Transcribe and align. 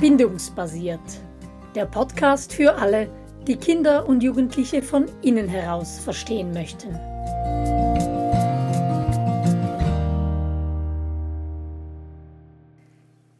Bindungsbasiert. 0.00 1.00
Der 1.74 1.84
Podcast 1.84 2.52
für 2.52 2.76
alle, 2.76 3.10
die 3.48 3.56
Kinder 3.56 4.08
und 4.08 4.22
Jugendliche 4.22 4.80
von 4.80 5.06
innen 5.22 5.48
heraus 5.48 5.98
verstehen 5.98 6.52
möchten. 6.52 6.94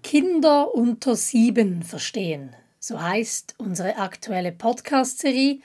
Kinder 0.02 0.74
unter 0.74 1.14
sieben 1.14 1.84
verstehen. 1.84 2.56
So 2.80 3.00
heißt 3.00 3.54
unsere 3.58 3.96
aktuelle 3.98 4.50
Podcast-Serie. 4.50 5.60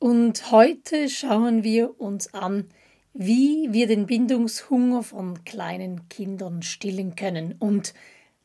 Und 0.00 0.50
heute 0.50 1.08
schauen 1.08 1.62
wir 1.62 2.00
uns 2.00 2.34
an, 2.34 2.64
wie 3.12 3.68
wir 3.70 3.86
den 3.86 4.06
Bindungshunger 4.06 5.04
von 5.04 5.44
kleinen 5.44 6.08
Kindern 6.08 6.62
stillen 6.62 7.14
können 7.14 7.54
und 7.60 7.94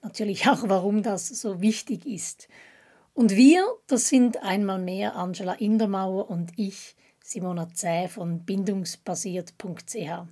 natürlich 0.01 0.47
auch, 0.47 0.63
warum 0.67 1.03
das 1.03 1.27
so 1.27 1.61
wichtig 1.61 2.05
ist. 2.05 2.47
Und 3.13 3.35
wir, 3.35 3.65
das 3.87 4.07
sind 4.07 4.41
einmal 4.43 4.79
mehr 4.79 5.15
Angela 5.15 5.53
Indermauer 5.53 6.29
und 6.29 6.51
ich, 6.57 6.95
Simona 7.23 7.67
Zäh 7.73 8.07
von 8.07 8.45
bindungsbasiert.ch. 8.45 10.27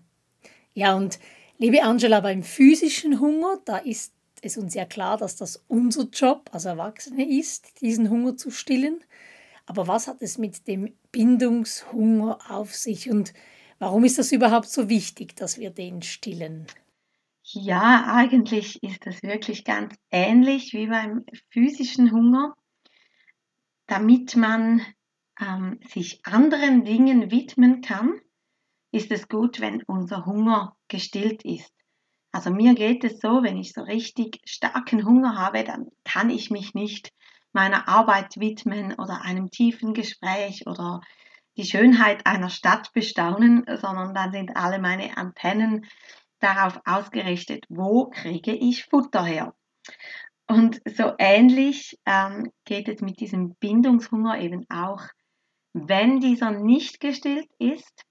Ja, 0.73 0.95
und 0.95 1.19
liebe 1.57 1.83
Angela, 1.83 2.21
beim 2.21 2.43
physischen 2.43 3.19
Hunger, 3.19 3.59
da 3.65 3.77
ist 3.77 4.13
es 4.41 4.57
uns 4.57 4.73
ja 4.73 4.85
klar, 4.85 5.17
dass 5.17 5.35
das 5.35 5.63
unser 5.67 6.03
Job 6.03 6.49
als 6.53 6.65
Erwachsene 6.65 7.27
ist, 7.27 7.81
diesen 7.81 8.09
Hunger 8.09 8.37
zu 8.37 8.51
stillen. 8.51 9.03
Aber 9.65 9.87
was 9.87 10.07
hat 10.07 10.21
es 10.21 10.37
mit 10.37 10.67
dem 10.67 10.93
Bindungshunger 11.11 12.39
auf 12.49 12.73
sich 12.73 13.09
und 13.09 13.33
warum 13.79 14.05
ist 14.05 14.17
das 14.17 14.31
überhaupt 14.31 14.69
so 14.69 14.87
wichtig, 14.87 15.35
dass 15.35 15.57
wir 15.57 15.71
den 15.71 16.01
stillen? 16.01 16.67
Ja, 17.49 18.13
eigentlich 18.13 18.83
ist 18.83 19.07
es 19.07 19.23
wirklich 19.23 19.63
ganz 19.63 19.95
ähnlich 20.11 20.73
wie 20.73 20.87
beim 20.87 21.23
physischen 21.49 22.11
Hunger. 22.11 22.53
Damit 23.85 24.35
man 24.35 24.81
ähm, 25.39 25.79
sich 25.87 26.25
anderen 26.25 26.83
Dingen 26.83 27.31
widmen 27.31 27.79
kann, 27.79 28.19
ist 28.91 29.11
es 29.11 29.29
gut, 29.29 29.61
wenn 29.61 29.81
unser 29.83 30.25
Hunger 30.25 30.75
gestillt 30.89 31.45
ist. 31.45 31.71
Also 32.33 32.51
mir 32.51 32.75
geht 32.75 33.05
es 33.05 33.21
so, 33.21 33.41
wenn 33.43 33.55
ich 33.55 33.71
so 33.71 33.81
richtig 33.81 34.41
starken 34.43 35.05
Hunger 35.05 35.37
habe, 35.37 35.63
dann 35.63 35.87
kann 36.03 36.29
ich 36.29 36.51
mich 36.51 36.73
nicht 36.73 37.13
meiner 37.53 37.87
Arbeit 37.87 38.37
widmen 38.37 38.93
oder 38.95 39.21
einem 39.21 39.51
tiefen 39.51 39.93
Gespräch 39.93 40.67
oder 40.67 40.99
die 41.55 41.63
Schönheit 41.63 42.25
einer 42.25 42.49
Stadt 42.49 42.91
bestaunen, 42.91 43.63
sondern 43.67 44.13
dann 44.13 44.33
sind 44.33 44.57
alle 44.57 44.79
meine 44.79 45.15
Antennen 45.15 45.85
darauf 46.39 46.79
ausgerichtet, 46.85 47.65
wo 47.69 48.09
kriege 48.09 48.53
ich 48.53 48.85
Futter 48.85 49.23
her. 49.23 49.55
Und 50.47 50.81
so 50.85 51.13
ähnlich 51.17 51.99
ähm, 52.05 52.51
geht 52.63 52.87
es 52.87 53.01
mit 53.01 53.19
diesem 53.19 53.55
Bindungshunger 53.55 54.39
eben 54.39 54.65
auch. 54.69 55.03
Wenn 55.73 56.19
dieser 56.19 56.51
nicht 56.51 56.99
gestillt 56.99 57.49
ist, 57.59 58.05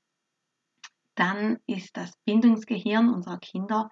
dann 1.15 1.59
ist 1.67 1.97
das 1.97 2.13
Bindungsgehirn 2.25 3.09
unserer 3.09 3.39
Kinder 3.39 3.91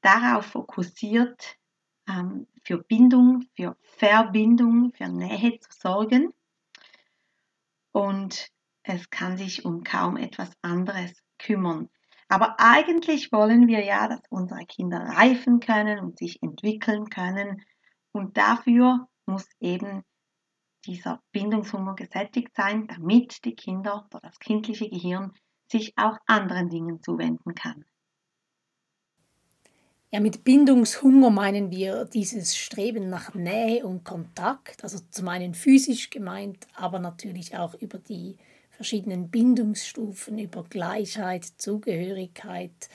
darauf 0.00 0.46
fokussiert, 0.46 1.56
ähm, 2.08 2.46
für 2.62 2.78
Bindung, 2.78 3.46
für 3.56 3.76
Verbindung, 3.82 4.92
für 4.92 5.08
Nähe 5.08 5.58
zu 5.58 5.70
sorgen. 5.72 6.32
Und 7.90 8.48
es 8.84 9.10
kann 9.10 9.36
sich 9.36 9.64
um 9.64 9.82
kaum 9.82 10.16
etwas 10.16 10.50
anderes 10.62 11.12
kümmern. 11.38 11.88
Aber 12.32 12.54
eigentlich 12.56 13.30
wollen 13.30 13.66
wir 13.66 13.84
ja, 13.84 14.08
dass 14.08 14.22
unsere 14.30 14.64
Kinder 14.64 15.00
reifen 15.00 15.60
können 15.60 15.98
und 15.98 16.16
sich 16.16 16.42
entwickeln 16.42 17.10
können. 17.10 17.62
Und 18.10 18.38
dafür 18.38 19.06
muss 19.26 19.46
eben 19.60 20.02
dieser 20.86 21.20
Bindungshunger 21.32 21.94
gesättigt 21.94 22.56
sein, 22.56 22.86
damit 22.86 23.44
die 23.44 23.54
Kinder 23.54 24.06
oder 24.10 24.20
das 24.20 24.38
kindliche 24.38 24.88
Gehirn 24.88 25.34
sich 25.70 25.92
auch 25.98 26.16
anderen 26.26 26.70
Dingen 26.70 27.02
zuwenden 27.02 27.54
kann. 27.54 27.84
Ja, 30.10 30.20
mit 30.20 30.42
Bindungshunger 30.42 31.28
meinen 31.28 31.70
wir 31.70 32.06
dieses 32.06 32.56
Streben 32.56 33.10
nach 33.10 33.34
Nähe 33.34 33.84
und 33.84 34.04
Kontakt, 34.04 34.82
also 34.82 35.00
zum 35.10 35.28
einen 35.28 35.52
physisch 35.52 36.08
gemeint, 36.08 36.66
aber 36.76 36.98
natürlich 36.98 37.58
auch 37.58 37.74
über 37.74 37.98
die 37.98 38.38
verschiedenen 38.82 39.30
Bindungsstufen 39.30 40.38
über 40.38 40.64
Gleichheit, 40.64 41.44
Zugehörigkeit, 41.44 42.88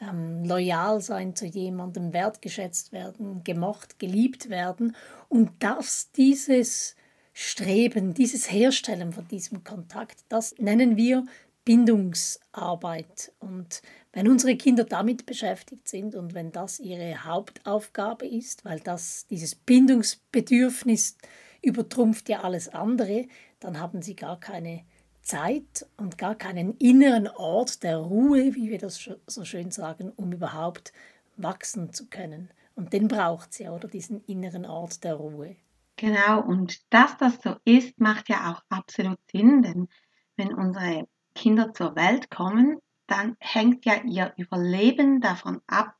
ähm, 0.00 0.42
loyal 0.44 1.00
sein 1.00 1.36
zu 1.36 1.46
jemandem, 1.46 2.12
wertgeschätzt 2.12 2.90
werden, 2.90 3.44
gemocht, 3.44 4.00
geliebt 4.00 4.50
werden 4.50 4.96
und 5.28 5.50
dass 5.60 6.10
dieses 6.10 6.96
Streben, 7.32 8.14
dieses 8.14 8.50
Herstellen 8.50 9.12
von 9.12 9.28
diesem 9.28 9.62
Kontakt, 9.62 10.24
das 10.28 10.56
nennen 10.58 10.96
wir 10.96 11.24
Bindungsarbeit. 11.64 13.32
Und 13.38 13.80
wenn 14.12 14.26
unsere 14.26 14.56
Kinder 14.56 14.82
damit 14.82 15.24
beschäftigt 15.24 15.86
sind 15.86 16.16
und 16.16 16.34
wenn 16.34 16.50
das 16.50 16.80
ihre 16.80 17.22
Hauptaufgabe 17.22 18.26
ist, 18.26 18.64
weil 18.64 18.80
das 18.80 19.28
dieses 19.28 19.54
Bindungsbedürfnis 19.54 21.16
übertrumpft 21.62 22.28
ja 22.28 22.40
alles 22.42 22.68
andere, 22.70 23.28
dann 23.60 23.78
haben 23.78 24.02
sie 24.02 24.16
gar 24.16 24.40
keine 24.40 24.82
Zeit 25.28 25.86
und 25.98 26.16
gar 26.16 26.34
keinen 26.34 26.74
inneren 26.78 27.28
Ort 27.28 27.82
der 27.82 27.98
Ruhe, 27.98 28.54
wie 28.54 28.70
wir 28.70 28.78
das 28.78 29.10
so 29.26 29.44
schön 29.44 29.70
sagen, 29.70 30.10
um 30.16 30.32
überhaupt 30.32 30.92
wachsen 31.36 31.92
zu 31.92 32.06
können. 32.06 32.50
Und 32.74 32.92
den 32.94 33.08
braucht 33.08 33.58
ja, 33.60 33.72
oder 33.72 33.88
diesen 33.88 34.24
inneren 34.24 34.64
Ort 34.64 35.04
der 35.04 35.14
Ruhe. 35.14 35.56
Genau, 35.96 36.40
und 36.40 36.80
dass 36.92 37.18
das 37.18 37.42
so 37.42 37.56
ist, 37.64 38.00
macht 38.00 38.28
ja 38.28 38.52
auch 38.52 38.62
absolut 38.74 39.18
Sinn, 39.30 39.62
denn 39.62 39.88
wenn 40.36 40.54
unsere 40.54 41.06
Kinder 41.34 41.74
zur 41.74 41.94
Welt 41.94 42.30
kommen, 42.30 42.78
dann 43.06 43.36
hängt 43.40 43.84
ja 43.84 44.02
ihr 44.04 44.32
Überleben 44.36 45.20
davon 45.20 45.60
ab, 45.66 45.94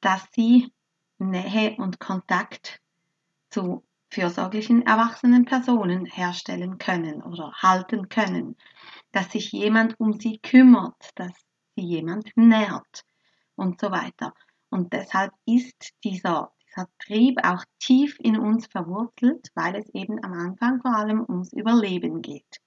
dass 0.00 0.22
sie 0.32 0.72
Nähe 1.18 1.76
und 1.78 1.98
Kontakt 1.98 2.80
zu 3.50 3.82
fürsorglichen 4.10 4.86
erwachsenen 4.86 5.44
Personen 5.44 6.04
herstellen 6.04 6.78
können 6.78 7.22
oder 7.22 7.52
halten 7.54 8.08
können, 8.08 8.56
dass 9.12 9.30
sich 9.30 9.52
jemand 9.52 9.98
um 9.98 10.14
sie 10.14 10.38
kümmert, 10.38 11.10
dass 11.14 11.32
sie 11.76 11.84
jemand 11.84 12.30
nährt 12.36 13.04
und 13.56 13.80
so 13.80 13.90
weiter. 13.90 14.34
Und 14.68 14.92
deshalb 14.92 15.32
ist 15.46 15.90
dieser, 16.04 16.52
dieser 16.68 16.88
Trieb 16.98 17.38
auch 17.44 17.64
tief 17.78 18.16
in 18.20 18.38
uns 18.38 18.66
verwurzelt, 18.66 19.48
weil 19.54 19.76
es 19.76 19.88
eben 19.94 20.22
am 20.24 20.32
Anfang 20.32 20.80
vor 20.80 20.94
allem 20.94 21.24
ums 21.28 21.52
Überleben 21.52 22.22
geht. 22.22 22.60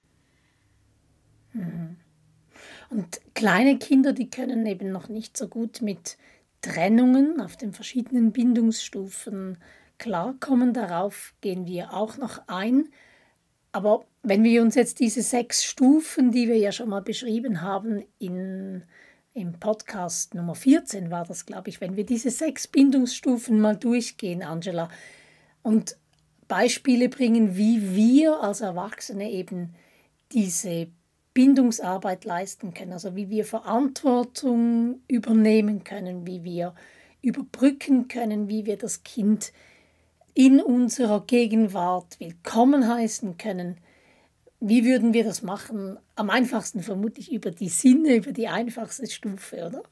Mhm. 1.53 1.97
Und 2.89 3.21
kleine 3.33 3.79
Kinder, 3.79 4.13
die 4.13 4.29
können 4.29 4.65
eben 4.65 4.91
noch 4.91 5.09
nicht 5.09 5.35
so 5.35 5.47
gut 5.47 5.81
mit 5.81 6.17
Trennungen 6.61 7.41
auf 7.41 7.57
den 7.57 7.73
verschiedenen 7.73 8.31
Bindungsstufen 8.31 9.57
klarkommen. 9.97 10.73
Darauf 10.73 11.33
gehen 11.41 11.67
wir 11.67 11.93
auch 11.93 12.17
noch 12.17 12.47
ein. 12.47 12.89
Aber 13.71 14.05
wenn 14.21 14.43
wir 14.43 14.61
uns 14.61 14.75
jetzt 14.75 14.99
diese 14.99 15.21
sechs 15.21 15.63
Stufen, 15.63 16.31
die 16.31 16.47
wir 16.47 16.57
ja 16.57 16.71
schon 16.71 16.89
mal 16.89 17.01
beschrieben 17.01 17.61
haben, 17.61 18.03
in, 18.19 18.83
im 19.33 19.59
Podcast 19.59 20.35
Nummer 20.35 20.55
14 20.55 21.09
war 21.09 21.25
das, 21.25 21.45
glaube 21.45 21.69
ich, 21.69 21.81
wenn 21.81 21.95
wir 21.95 22.05
diese 22.05 22.29
sechs 22.29 22.67
Bindungsstufen 22.67 23.59
mal 23.59 23.75
durchgehen, 23.75 24.43
Angela, 24.43 24.89
und 25.63 25.97
Beispiele 26.47 27.09
bringen, 27.09 27.57
wie 27.57 27.95
wir 27.95 28.41
als 28.41 28.61
Erwachsene 28.61 29.31
eben 29.31 29.73
diese 30.31 30.87
Bindungsarbeit 31.33 32.25
leisten 32.25 32.73
können, 32.73 32.93
also 32.93 33.15
wie 33.15 33.29
wir 33.29 33.45
Verantwortung 33.45 35.01
übernehmen 35.07 35.83
können, 35.83 36.27
wie 36.27 36.43
wir 36.43 36.75
überbrücken 37.21 38.07
können, 38.07 38.49
wie 38.49 38.65
wir 38.65 38.77
das 38.77 39.03
Kind 39.03 39.51
in 40.33 40.61
unserer 40.61 41.21
Gegenwart 41.21 42.19
willkommen 42.19 42.87
heißen 42.87 43.37
können. 43.37 43.77
Wie 44.59 44.83
würden 44.83 45.13
wir 45.13 45.23
das 45.23 45.43
machen? 45.43 45.99
Am 46.15 46.29
einfachsten 46.29 46.81
vermutlich 46.81 47.31
über 47.31 47.51
die 47.51 47.69
Sinne, 47.69 48.15
über 48.15 48.31
die 48.31 48.47
einfachste 48.47 49.07
Stufe, 49.07 49.67
oder? 49.67 49.83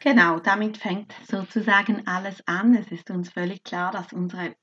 Genau, 0.00 0.38
damit 0.38 0.76
fängt 0.76 1.12
sozusagen 1.28 2.06
alles 2.06 2.46
an. 2.46 2.76
Es 2.76 2.92
ist 2.92 3.10
uns 3.10 3.30
völlig 3.30 3.64
klar, 3.64 3.90
dass 3.90 4.12
unsere 4.12 4.54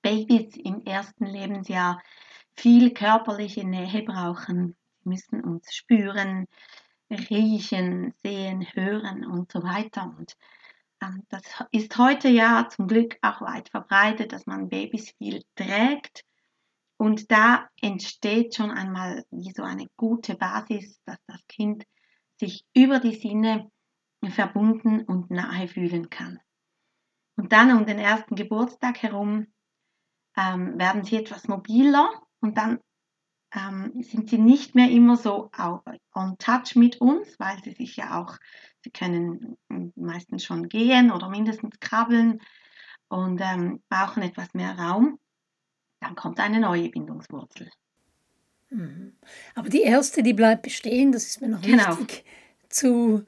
Babys 0.00 0.56
im 0.56 0.82
ersten 0.86 1.26
Lebensjahr 1.26 2.02
viel 2.56 2.94
körperliche 2.94 3.64
Nähe 3.64 4.02
brauchen. 4.02 4.76
Sie 5.02 5.08
müssen 5.10 5.44
uns 5.44 5.74
spüren, 5.74 6.46
riechen, 7.10 8.14
sehen, 8.22 8.66
hören 8.72 9.26
und 9.26 9.52
so 9.52 9.62
weiter. 9.62 10.14
Und 10.18 10.36
das 11.28 11.42
ist 11.70 11.96
heute 11.98 12.28
ja 12.28 12.68
zum 12.68 12.86
Glück 12.86 13.16
auch 13.22 13.40
weit 13.40 13.68
verbreitet, 13.68 14.32
dass 14.32 14.46
man 14.46 14.68
Babys 14.68 15.10
viel 15.18 15.42
trägt. 15.54 16.24
Und 16.96 17.30
da 17.30 17.68
entsteht 17.80 18.54
schon 18.54 18.70
einmal 18.70 19.24
wie 19.30 19.52
so 19.52 19.62
eine 19.62 19.88
gute 19.96 20.36
Basis, 20.36 21.00
dass 21.04 21.18
das 21.26 21.44
Kind 21.48 21.84
sich 22.38 22.64
über 22.74 23.00
die 23.00 23.14
Sinne 23.14 23.70
verbunden 24.30 25.02
und 25.02 25.30
nahe 25.30 25.68
fühlen 25.68 26.08
kann. 26.10 26.40
Und 27.36 27.52
dann 27.52 27.76
um 27.76 27.84
den 27.84 27.98
ersten 27.98 28.36
Geburtstag 28.36 29.02
herum 29.02 29.48
ähm, 30.36 30.78
werden 30.78 31.04
sie 31.04 31.16
etwas 31.16 31.48
mobiler 31.48 32.08
und 32.40 32.56
dann 32.58 32.80
ähm, 33.54 34.02
sind 34.02 34.30
sie 34.30 34.38
nicht 34.38 34.74
mehr 34.74 34.90
immer 34.90 35.16
so 35.16 35.50
on 36.14 36.38
touch 36.38 36.76
mit 36.76 37.00
uns, 37.00 37.38
weil 37.38 37.62
sie 37.62 37.72
sich 37.72 37.96
ja 37.96 38.20
auch, 38.20 38.36
sie 38.84 38.90
können 38.90 39.56
meistens 39.96 40.44
schon 40.44 40.68
gehen 40.68 41.10
oder 41.10 41.28
mindestens 41.28 41.80
krabbeln 41.80 42.40
und 43.08 43.40
ähm, 43.40 43.82
brauchen 43.88 44.22
etwas 44.22 44.52
mehr 44.54 44.78
Raum. 44.78 45.18
Dann 46.00 46.14
kommt 46.14 46.38
eine 46.38 46.60
neue 46.60 46.90
Bindungswurzel. 46.90 47.70
Mhm. 48.70 49.14
Aber 49.54 49.70
die 49.70 49.82
erste, 49.82 50.22
die 50.22 50.34
bleibt 50.34 50.62
bestehen, 50.62 51.12
das 51.12 51.24
ist 51.24 51.40
mir 51.40 51.48
noch 51.48 51.62
genau. 51.62 51.98
wichtig 51.98 52.24
zu, 52.68 53.24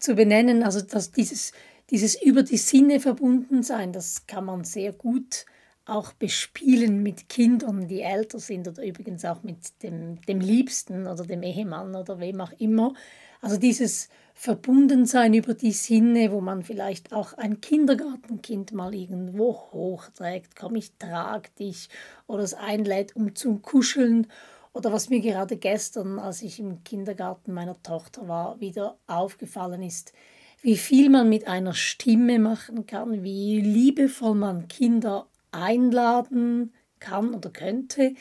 zu 0.00 0.16
benennen. 0.16 0.64
Also 0.64 0.80
dass 0.80 1.12
dieses, 1.12 1.52
dieses 1.90 2.20
über 2.20 2.42
die 2.42 2.56
Sinne 2.56 2.98
verbunden 2.98 3.62
sein, 3.62 3.92
das 3.92 4.26
kann 4.26 4.44
man 4.44 4.64
sehr 4.64 4.92
gut 4.92 5.46
auch 5.86 6.12
bespielen 6.12 7.02
mit 7.02 7.28
Kindern, 7.28 7.86
die 7.86 8.02
älter 8.02 8.40
sind 8.40 8.66
oder 8.66 8.84
übrigens 8.84 9.24
auch 9.24 9.42
mit 9.42 9.82
dem, 9.82 10.20
dem 10.22 10.40
Liebsten 10.40 11.06
oder 11.06 11.24
dem 11.24 11.42
Ehemann 11.42 11.94
oder 11.94 12.18
wem 12.18 12.40
auch 12.40 12.52
immer. 12.58 12.92
Also 13.40 13.56
dieses 13.56 14.08
Verbundensein 14.34 15.32
über 15.32 15.54
die 15.54 15.72
Sinne, 15.72 16.32
wo 16.32 16.40
man 16.40 16.64
vielleicht 16.64 17.12
auch 17.12 17.32
ein 17.34 17.60
Kindergartenkind 17.60 18.72
mal 18.72 18.94
irgendwo 18.94 19.54
hochträgt, 19.72 20.56
komm, 20.56 20.74
ich 20.74 20.92
trag 20.98 21.54
dich 21.56 21.88
oder 22.26 22.42
es 22.42 22.52
einlädt, 22.52 23.14
um 23.14 23.34
zum 23.34 23.62
Kuscheln. 23.62 24.26
Oder 24.72 24.92
was 24.92 25.08
mir 25.08 25.20
gerade 25.20 25.56
gestern, 25.56 26.18
als 26.18 26.42
ich 26.42 26.58
im 26.58 26.84
Kindergarten 26.84 27.54
meiner 27.54 27.80
Tochter 27.82 28.28
war, 28.28 28.60
wieder 28.60 28.98
aufgefallen 29.06 29.82
ist, 29.82 30.12
wie 30.60 30.76
viel 30.76 31.08
man 31.08 31.28
mit 31.28 31.46
einer 31.46 31.74
Stimme 31.74 32.38
machen 32.38 32.86
kann, 32.86 33.22
wie 33.22 33.60
liebevoll 33.60 34.34
man 34.34 34.68
Kinder 34.68 35.28
einladen 35.56 36.72
kann 37.00 37.34
oder 37.34 37.50
könnte, 37.50 38.14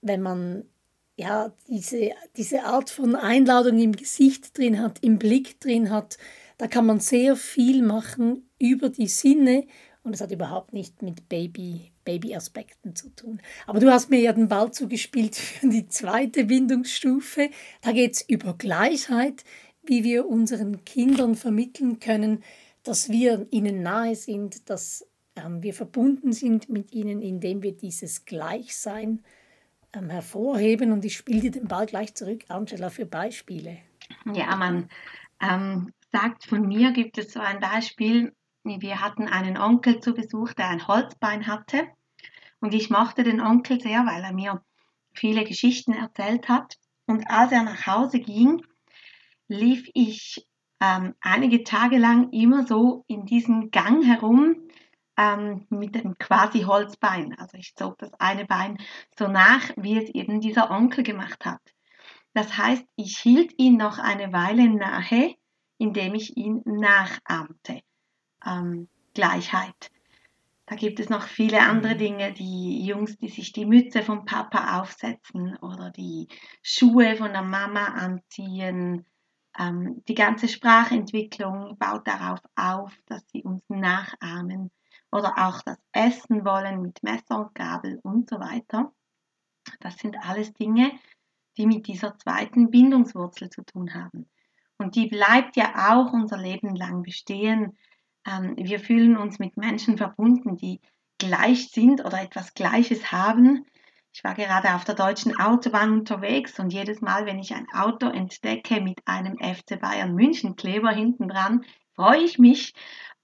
wenn 0.00 0.22
man 0.22 0.64
ja 1.16 1.52
diese, 1.68 2.10
diese 2.36 2.64
Art 2.64 2.90
von 2.90 3.14
Einladung 3.14 3.78
im 3.78 3.92
Gesicht 3.92 4.56
drin 4.56 4.80
hat, 4.80 4.98
im 5.02 5.18
Blick 5.18 5.60
drin 5.60 5.90
hat, 5.90 6.18
da 6.58 6.66
kann 6.66 6.86
man 6.86 7.00
sehr 7.00 7.36
viel 7.36 7.82
machen 7.82 8.48
über 8.58 8.88
die 8.88 9.08
Sinne 9.08 9.66
und 10.02 10.14
es 10.14 10.20
hat 10.20 10.30
überhaupt 10.30 10.72
nicht 10.72 11.02
mit 11.02 11.28
Baby, 11.28 11.92
Baby-Aspekten 12.04 12.94
zu 12.94 13.08
tun. 13.08 13.40
Aber 13.66 13.80
du 13.80 13.90
hast 13.90 14.08
mir 14.08 14.20
ja 14.20 14.32
den 14.32 14.48
Ball 14.48 14.70
zugespielt 14.70 15.34
für 15.36 15.68
die 15.68 15.88
zweite 15.88 16.44
Bindungsstufe. 16.44 17.50
Da 17.82 17.92
geht 17.92 18.12
es 18.12 18.22
über 18.22 18.54
Gleichheit, 18.54 19.42
wie 19.82 20.04
wir 20.04 20.28
unseren 20.28 20.84
Kindern 20.84 21.34
vermitteln 21.34 21.98
können, 21.98 22.44
dass 22.84 23.08
wir 23.08 23.48
ihnen 23.50 23.82
nahe 23.82 24.14
sind, 24.14 24.70
dass 24.70 25.04
wir 25.62 25.74
verbunden 25.74 26.32
sind 26.32 26.68
mit 26.68 26.92
ihnen, 26.92 27.22
indem 27.22 27.62
wir 27.62 27.76
dieses 27.76 28.24
Gleichsein 28.24 29.22
ähm, 29.92 30.10
hervorheben. 30.10 30.92
Und 30.92 31.04
ich 31.04 31.16
spiele 31.16 31.40
dir 31.40 31.50
den 31.50 31.68
Ball 31.68 31.86
gleich 31.86 32.14
zurück, 32.14 32.44
Angela, 32.48 32.90
für 32.90 33.06
Beispiele. 33.06 33.78
Ja, 34.32 34.56
man 34.56 34.88
ähm, 35.40 35.92
sagt, 36.10 36.44
von 36.44 36.66
mir 36.66 36.92
gibt 36.92 37.18
es 37.18 37.32
so 37.32 37.40
ein 37.40 37.60
Beispiel. 37.60 38.34
Wir 38.64 39.00
hatten 39.00 39.28
einen 39.28 39.56
Onkel 39.56 40.00
zu 40.00 40.12
Besuch, 40.12 40.52
der 40.54 40.68
ein 40.68 40.86
Holzbein 40.86 41.46
hatte. 41.46 41.86
Und 42.60 42.74
ich 42.74 42.90
mochte 42.90 43.22
den 43.22 43.40
Onkel 43.40 43.80
sehr, 43.80 44.06
weil 44.06 44.22
er 44.22 44.32
mir 44.32 44.62
viele 45.12 45.44
Geschichten 45.44 45.92
erzählt 45.92 46.48
hat. 46.48 46.76
Und 47.06 47.30
als 47.30 47.52
er 47.52 47.62
nach 47.62 47.86
Hause 47.86 48.18
ging, 48.18 48.62
lief 49.48 49.88
ich 49.94 50.46
ähm, 50.80 51.14
einige 51.20 51.62
Tage 51.62 51.98
lang 51.98 52.30
immer 52.32 52.66
so 52.66 53.04
in 53.06 53.24
diesem 53.24 53.70
Gang 53.70 54.04
herum, 54.04 54.56
ähm, 55.16 55.66
mit 55.70 55.94
dem 55.94 56.18
quasi 56.18 56.62
Holzbein. 56.62 57.34
Also 57.38 57.56
ich 57.56 57.74
zog 57.74 57.98
das 57.98 58.12
eine 58.14 58.44
Bein 58.44 58.78
so 59.18 59.28
nach, 59.28 59.70
wie 59.76 59.98
es 59.98 60.10
eben 60.10 60.40
dieser 60.40 60.70
Onkel 60.70 61.04
gemacht 61.04 61.44
hat. 61.44 61.60
Das 62.34 62.56
heißt, 62.58 62.84
ich 62.96 63.18
hielt 63.18 63.58
ihn 63.58 63.76
noch 63.76 63.98
eine 63.98 64.32
Weile 64.32 64.68
nahe, 64.68 65.34
indem 65.78 66.14
ich 66.14 66.36
ihn 66.36 66.62
nachahmte. 66.64 67.80
Ähm, 68.44 68.88
Gleichheit. 69.14 69.90
Da 70.66 70.74
gibt 70.74 71.00
es 71.00 71.08
noch 71.08 71.22
viele 71.22 71.60
andere 71.60 71.94
mhm. 71.94 71.98
Dinge, 71.98 72.32
die 72.32 72.84
Jungs, 72.84 73.16
die 73.16 73.28
sich 73.28 73.52
die 73.52 73.64
Mütze 73.64 74.02
vom 74.02 74.24
Papa 74.26 74.80
aufsetzen 74.80 75.56
oder 75.58 75.90
die 75.90 76.28
Schuhe 76.60 77.16
von 77.16 77.32
der 77.32 77.42
Mama 77.42 77.86
anziehen. 77.86 79.06
Ähm, 79.58 80.02
die 80.06 80.14
ganze 80.14 80.48
Sprachentwicklung 80.48 81.78
baut 81.78 82.06
darauf 82.06 82.40
auf, 82.56 82.92
dass 83.06 83.22
sie 83.30 83.42
uns 83.42 83.62
nachahmen 83.68 84.70
oder 85.12 85.34
auch 85.36 85.62
das 85.62 85.78
Essen 85.92 86.44
wollen 86.44 86.82
mit 86.82 87.02
Messer 87.02 87.38
und 87.40 87.54
Gabel 87.54 88.00
und 88.02 88.28
so 88.28 88.38
weiter. 88.38 88.92
Das 89.80 89.96
sind 89.96 90.16
alles 90.22 90.52
Dinge, 90.54 90.92
die 91.56 91.66
mit 91.66 91.86
dieser 91.86 92.18
zweiten 92.18 92.70
Bindungswurzel 92.70 93.50
zu 93.50 93.64
tun 93.64 93.94
haben. 93.94 94.28
Und 94.78 94.94
die 94.94 95.06
bleibt 95.06 95.56
ja 95.56 95.90
auch 95.90 96.12
unser 96.12 96.36
Leben 96.36 96.76
lang 96.76 97.02
bestehen. 97.02 97.76
Ähm, 98.26 98.54
wir 98.56 98.78
fühlen 98.78 99.16
uns 99.16 99.38
mit 99.38 99.56
Menschen 99.56 99.96
verbunden, 99.96 100.56
die 100.56 100.80
gleich 101.18 101.70
sind 101.70 102.04
oder 102.04 102.20
etwas 102.20 102.52
Gleiches 102.54 103.10
haben. 103.10 103.64
Ich 104.12 104.24
war 104.24 104.34
gerade 104.34 104.74
auf 104.74 104.84
der 104.84 104.94
deutschen 104.94 105.38
Autobahn 105.38 105.92
unterwegs 105.92 106.58
und 106.58 106.72
jedes 106.72 107.00
Mal, 107.00 107.26
wenn 107.26 107.38
ich 107.38 107.54
ein 107.54 107.66
Auto 107.72 108.06
entdecke 108.06 108.80
mit 108.80 109.00
einem 109.06 109.38
FC 109.38 109.78
Bayern 109.80 110.14
München 110.14 110.56
Kleber 110.56 110.90
hinten 110.90 111.28
dran, 111.28 111.64
freue 111.94 112.22
ich 112.22 112.38
mich 112.38 112.74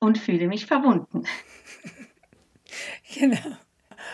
und 0.03 0.19
fühle 0.19 0.49
mich 0.49 0.67
verbunden. 0.67 1.25
Genau. 3.15 3.57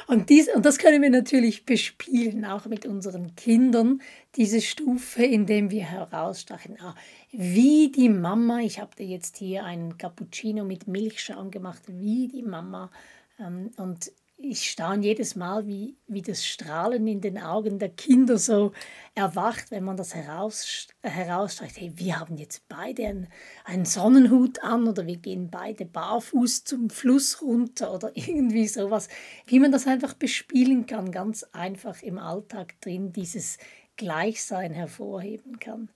Und, 0.08 0.29
dies, 0.29 0.49
und 0.52 0.67
das 0.67 0.79
können 0.79 1.00
wir 1.00 1.11
natürlich 1.11 1.64
bespielen, 1.64 2.44
auch 2.44 2.67
mit 2.67 2.85
unseren 2.85 3.37
Kindern, 3.37 4.02
diese 4.35 4.61
Stufe, 4.61 5.25
indem 5.25 5.70
wir 5.70 5.85
herausstachen, 5.85 6.76
ah, 6.81 6.96
wie 7.31 7.93
die 7.93 8.08
Mama, 8.08 8.58
ich 8.58 8.81
habe 8.81 8.96
dir 8.96 9.06
jetzt 9.06 9.37
hier 9.37 9.64
einen 9.64 9.96
Cappuccino 9.96 10.64
mit 10.64 10.88
Milchschaum 10.88 11.52
gemacht, 11.52 11.82
wie 11.87 12.26
die 12.26 12.43
Mama. 12.43 12.90
Ähm, 13.38 13.70
und 13.76 14.11
ich 14.40 14.70
staune 14.70 15.02
jedes 15.02 15.35
Mal, 15.35 15.67
wie, 15.67 15.96
wie 16.06 16.23
das 16.23 16.46
Strahlen 16.46 17.06
in 17.08 17.20
den 17.20 17.38
Augen 17.38 17.81
der 17.81 17.88
Kinder 17.88 18.38
so 18.38 18.73
erwacht, 19.17 19.73
wenn 19.73 19.82
man 19.82 19.96
das 19.96 20.14
heraus, 20.14 20.87
herausstreicht. 21.02 21.81
Hey, 21.81 21.93
wir 21.96 22.20
haben 22.20 22.37
jetzt 22.37 22.69
beide 22.69 23.06
einen, 23.06 23.29
einen 23.64 23.85
Sonnenhut 23.85 24.62
an 24.62 24.87
oder 24.87 25.06
wir 25.06 25.17
gehen 25.17 25.50
beide 25.50 25.85
barfuß 25.85 26.62
zum 26.62 26.88
Fluss 26.88 27.43
runter 27.43 27.93
oder 27.93 28.12
irgendwie 28.14 28.69
sowas. 28.69 29.08
Wie 29.47 29.59
man 29.59 29.73
das 29.73 29.88
einfach 29.88 30.14
bespielen 30.14 30.87
kann, 30.87 31.11
ganz 31.11 31.42
einfach 31.52 32.00
im 32.02 32.18
Alltag 32.18 32.80
drin, 32.80 33.12
dieses 33.12 33.59
Gleichsein 33.97 34.73
hervorheben 34.73 35.59
kann. 35.59 35.88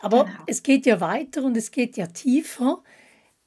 Aber 0.00 0.24
genau. 0.24 0.38
es 0.48 0.64
geht 0.64 0.86
ja 0.86 1.00
weiter 1.00 1.44
und 1.44 1.56
es 1.56 1.70
geht 1.70 1.96
ja 1.96 2.08
tiefer. 2.08 2.82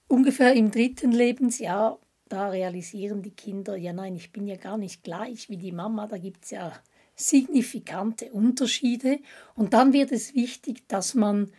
Ungefähr 0.08 0.53
im 0.53 0.72
dritten 0.72 1.12
Lebensjahr 1.12 2.00
da 2.34 2.50
realisieren 2.50 3.22
die 3.22 3.36
Kinder, 3.36 3.75
ja 3.75 3.94
nein, 3.94 4.16
ich 4.16 4.32
bin 4.32 4.48
ja 4.48 4.56
gar 4.56 4.78
nicht 4.78 5.04
gleich 5.04 5.50
wie 5.50 5.58
die 5.58 5.72
Mama, 5.72 6.08
da 6.08 6.18
gibt 6.18 6.46
es 6.46 6.52
ja 6.52 6.74
signifikante 7.16 8.32
Unterschiede. 8.32 9.20
Und 9.54 9.74
dann 9.74 9.94
wird 9.94 10.12
es 10.12 10.34
wichtig, 10.34 10.88
dass 10.88 11.13
man 11.13 11.52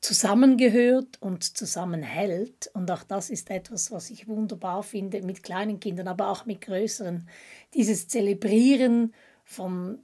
zusammengehört 0.00 1.20
und 1.20 1.56
zusammenhält. 1.56 2.70
Und 2.72 2.90
auch 2.90 3.02
das 3.02 3.28
ist 3.28 3.50
etwas, 3.50 3.92
was 3.92 4.08
ich 4.08 4.26
wunderbar 4.26 4.82
finde 4.82 5.20
mit 5.22 5.42
kleinen 5.42 5.80
Kindern, 5.80 6.08
aber 6.08 6.28
auch 6.28 6.46
mit 6.46 6.62
größeren. 6.62 7.28
Dieses 7.74 8.08
Zelebrieren 8.08 9.12
von 9.44 9.98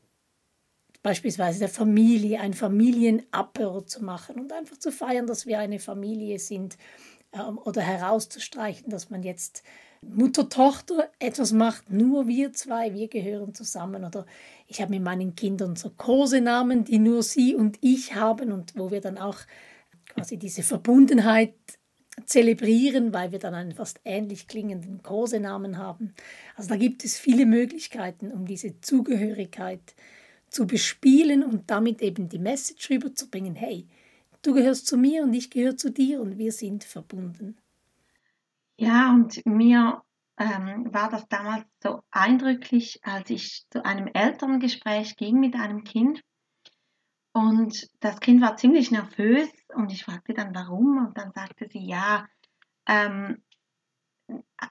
beispielsweise 1.02 1.60
der 1.60 1.70
Familie, 1.70 2.40
ein 2.40 2.52
Familienapero 2.52 3.80
zu 3.80 4.04
machen 4.04 4.38
und 4.38 4.52
einfach 4.52 4.76
zu 4.76 4.92
feiern, 4.92 5.26
dass 5.26 5.46
wir 5.46 5.58
eine 5.58 5.78
Familie 5.78 6.38
sind 6.38 6.76
ähm, 7.32 7.56
oder 7.56 7.80
herauszustreichen, 7.80 8.90
dass 8.90 9.08
man 9.08 9.22
jetzt 9.22 9.62
Mutter-Tochter 10.02 11.10
etwas 11.18 11.52
macht, 11.52 11.90
nur 11.90 12.26
wir 12.28 12.52
zwei, 12.52 12.94
wir 12.94 13.08
gehören 13.08 13.54
zusammen. 13.54 14.04
Oder 14.04 14.26
ich 14.66 14.80
habe 14.80 14.90
mit 14.90 15.02
meinen 15.02 15.34
Kindern 15.34 15.76
so 15.76 15.90
Kosenamen, 15.90 16.84
die 16.84 16.98
nur 16.98 17.22
sie 17.22 17.54
und 17.54 17.78
ich 17.80 18.14
haben 18.14 18.52
und 18.52 18.74
wo 18.76 18.90
wir 18.90 19.00
dann 19.00 19.18
auch 19.18 19.38
quasi 20.08 20.36
diese 20.36 20.62
Verbundenheit 20.62 21.54
zelebrieren, 22.26 23.12
weil 23.12 23.32
wir 23.32 23.38
dann 23.38 23.54
einen 23.54 23.72
fast 23.72 24.00
ähnlich 24.04 24.48
klingenden 24.48 25.02
Kosenamen 25.02 25.78
haben. 25.78 26.14
Also 26.56 26.70
da 26.70 26.76
gibt 26.76 27.04
es 27.04 27.18
viele 27.18 27.46
Möglichkeiten, 27.46 28.32
um 28.32 28.46
diese 28.46 28.80
Zugehörigkeit 28.80 29.94
zu 30.50 30.66
bespielen 30.66 31.44
und 31.44 31.70
damit 31.70 32.02
eben 32.02 32.28
die 32.28 32.38
Message 32.38 32.90
rüberzubringen, 32.90 33.54
hey, 33.54 33.86
du 34.42 34.54
gehörst 34.54 34.86
zu 34.86 34.96
mir 34.96 35.22
und 35.22 35.34
ich 35.34 35.50
gehöre 35.50 35.76
zu 35.76 35.90
dir 35.90 36.20
und 36.20 36.38
wir 36.38 36.52
sind 36.52 36.84
verbunden. 36.84 37.56
Ja, 38.80 39.10
und 39.10 39.44
mir 39.44 40.02
ähm, 40.38 40.94
war 40.94 41.10
das 41.10 41.26
damals 41.28 41.64
so 41.82 42.00
eindrücklich, 42.12 43.00
als 43.02 43.28
ich 43.28 43.66
zu 43.70 43.84
einem 43.84 44.06
Elterngespräch 44.06 45.16
ging 45.16 45.40
mit 45.40 45.56
einem 45.56 45.82
Kind. 45.82 46.22
Und 47.32 47.88
das 48.00 48.20
Kind 48.20 48.40
war 48.40 48.56
ziemlich 48.56 48.92
nervös 48.92 49.48
und 49.74 49.92
ich 49.92 50.04
fragte 50.04 50.32
dann 50.32 50.54
warum 50.54 50.98
und 50.98 51.18
dann 51.18 51.32
sagte 51.32 51.68
sie, 51.68 51.84
ja, 51.84 52.26
ähm, 52.86 53.42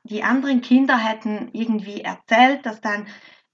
die 0.03 0.23
anderen 0.23 0.61
Kinder 0.61 0.97
hätten 0.97 1.49
irgendwie 1.51 2.01
erzählt, 2.01 2.65
dass 2.65 2.79
dann 2.79 3.07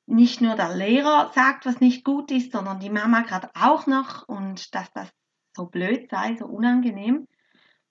nicht 0.06 0.40
nur 0.40 0.56
der 0.56 0.76
Lehrer 0.76 1.32
sagt, 1.34 1.66
was 1.66 1.80
nicht 1.80 2.04
gut 2.04 2.30
ist, 2.30 2.52
sondern 2.52 2.80
die 2.80 2.90
Mama 2.92 3.22
gerade 3.22 3.50
auch 3.56 3.88
noch 3.88 4.28
und 4.28 4.76
dass 4.76 4.92
das 4.94 5.10
so 5.56 5.66
blöd 5.66 6.10
sei, 6.12 6.36
so 6.36 6.46
unangenehm. 6.46 7.28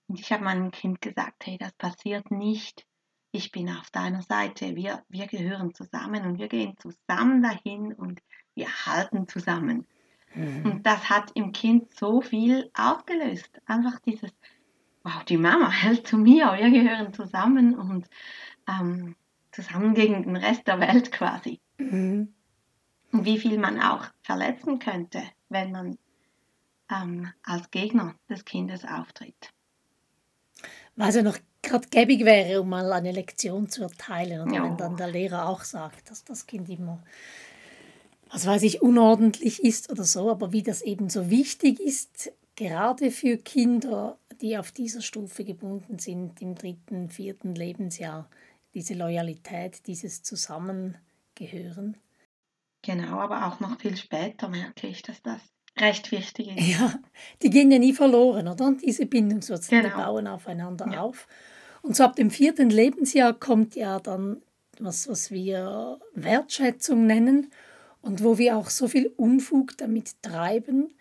Und 0.09 0.21
ich 0.21 0.33
habe 0.33 0.45
meinem 0.45 0.71
Kind 0.71 1.01
gesagt, 1.01 1.47
hey, 1.47 1.59
das 1.59 1.73
passiert 1.73 2.31
nicht. 2.31 2.87
Ich 3.31 3.51
bin 3.51 3.71
auf 3.71 3.91
deiner 3.91 4.23
Seite. 4.23 4.77
Wir, 4.77 5.03
wir 5.09 5.27
gehören 5.27 5.75
zusammen 5.75 6.25
und 6.27 6.39
wir 6.39 6.49
gehen 6.49 6.77
zusammen 6.79 7.43
dahin 7.43 7.93
und 7.93 8.21
wir 8.55 8.69
halten 8.87 9.27
zusammen. 9.27 9.87
Mhm. 10.35 10.65
Und 10.65 10.87
das 10.87 11.09
hat 11.09 11.31
im 11.35 11.53
Kind 11.53 11.95
so 11.95 12.21
viel 12.21 12.71
ausgelöst. 12.75 13.61
Einfach 13.67 13.99
dieses, 14.01 14.31
wow, 15.03 15.25
die 15.25 15.39
Mama 15.39 15.71
hält 15.71 16.07
zu 16.07 16.19
mir, 16.19 16.53
wir 16.57 16.71
gehören 16.71 17.13
zusammen 17.13 17.79
und 17.79 18.09
ähm, 18.69 19.17
zusammen 19.51 19.95
gegen 19.95 20.23
den 20.23 20.37
Rest 20.37 20.67
der 20.67 20.81
Welt 20.81 21.13
quasi. 21.13 21.61
Mhm. 21.79 22.35
Und 23.13 23.25
wie 23.25 23.39
viel 23.39 23.59
man 23.59 23.81
auch 23.81 24.07
verletzen 24.23 24.79
könnte, 24.79 25.23
wenn 25.51 25.71
man 25.71 25.99
ähm, 26.91 27.33
als 27.43 27.71
Gegner 27.71 28.15
des 28.29 28.45
Kindes 28.45 28.85
auftritt. 28.85 29.53
Was 30.97 31.15
ja 31.15 31.23
noch 31.23 31.39
gerade 31.63 31.89
gäbig 31.89 32.25
wäre, 32.25 32.61
um 32.61 32.69
mal 32.69 32.93
eine 32.93 33.13
Lektion 33.13 33.69
zu 33.69 33.83
erteilen. 33.83 34.43
Oder 34.43 34.55
ja. 34.55 34.65
wenn 34.65 34.77
dann 34.77 34.97
der 34.97 35.09
Lehrer 35.09 35.49
auch 35.49 35.63
sagt, 35.63 36.11
dass 36.11 36.25
das 36.25 36.47
Kind 36.47 36.69
immer, 36.69 37.03
was 38.31 38.47
weiß 38.47 38.63
ich, 38.65 38.83
unordentlich 38.83 39.63
ist 39.63 39.91
oder 39.91 40.05
so, 40.05 40.31
aber 40.31 40.53
wie 40.53 40.63
das 40.63 40.83
eben 40.83 41.09
so 41.09 41.31
wichtig 41.31 41.81
ist, 41.81 42.33
gerade 42.57 43.11
für 43.11 43.37
Kinder, 43.39 44.19
die 44.41 44.59
auf 44.59 44.73
dieser 44.73 45.01
Stufe 45.01 45.45
gebunden 45.45 45.99
sind, 45.99 46.43
im 46.43 46.55
dritten, 46.55 47.09
vierten 47.09 47.55
Lebensjahr, 47.55 48.29
diese 48.75 48.95
Loyalität, 48.95 49.87
dieses 49.87 50.23
Zusammengehören. 50.23 51.97
Genau, 52.83 53.19
aber 53.21 53.47
auch 53.47 53.61
noch 53.61 53.79
viel 53.79 53.97
später 53.97 54.49
merke 54.49 54.89
ich, 54.89 55.03
dass 55.03 55.23
das 55.23 55.41
recht 55.79 56.13
wichtig 56.13 56.57
ist. 56.57 56.69
Ja, 56.69 56.95
die 57.43 57.51
gehen 57.51 57.71
ja 57.71 57.79
nie 57.79 57.93
verloren, 57.93 58.49
oder? 58.49 58.75
Diese 58.83 59.07
Bindungswurzeln, 59.07 59.83
genau. 59.83 59.97
die 59.97 60.03
bauen 60.03 60.27
aufeinander 60.27 60.89
ja. 60.93 61.01
auf. 61.01 61.27
Und 61.83 61.97
so 61.97 62.05
ab 62.05 62.17
dem 62.17 62.31
vierten 62.31 62.71
Lebensjahr 62.71 63.33
kommt 63.33 63.75
ja 63.75 63.99
dann 63.99 64.43
was, 64.79 65.09
was 65.09 65.31
wir 65.31 65.99
Wertschätzung 66.15 67.07
nennen 67.07 67.51
und 68.01 68.23
wo 68.23 68.39
wir 68.39 68.57
auch 68.57 68.71
so 68.71 68.89
viel 68.89 69.13
Unfug 69.17 69.77
damit 69.79 70.23
treiben, 70.23 70.95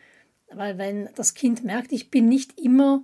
weil 0.53 0.77
wenn 0.77 1.09
das 1.15 1.33
Kind 1.33 1.63
merkt, 1.63 1.91
ich 1.91 2.11
bin 2.11 2.27
nicht 2.27 2.59
immer 2.59 3.03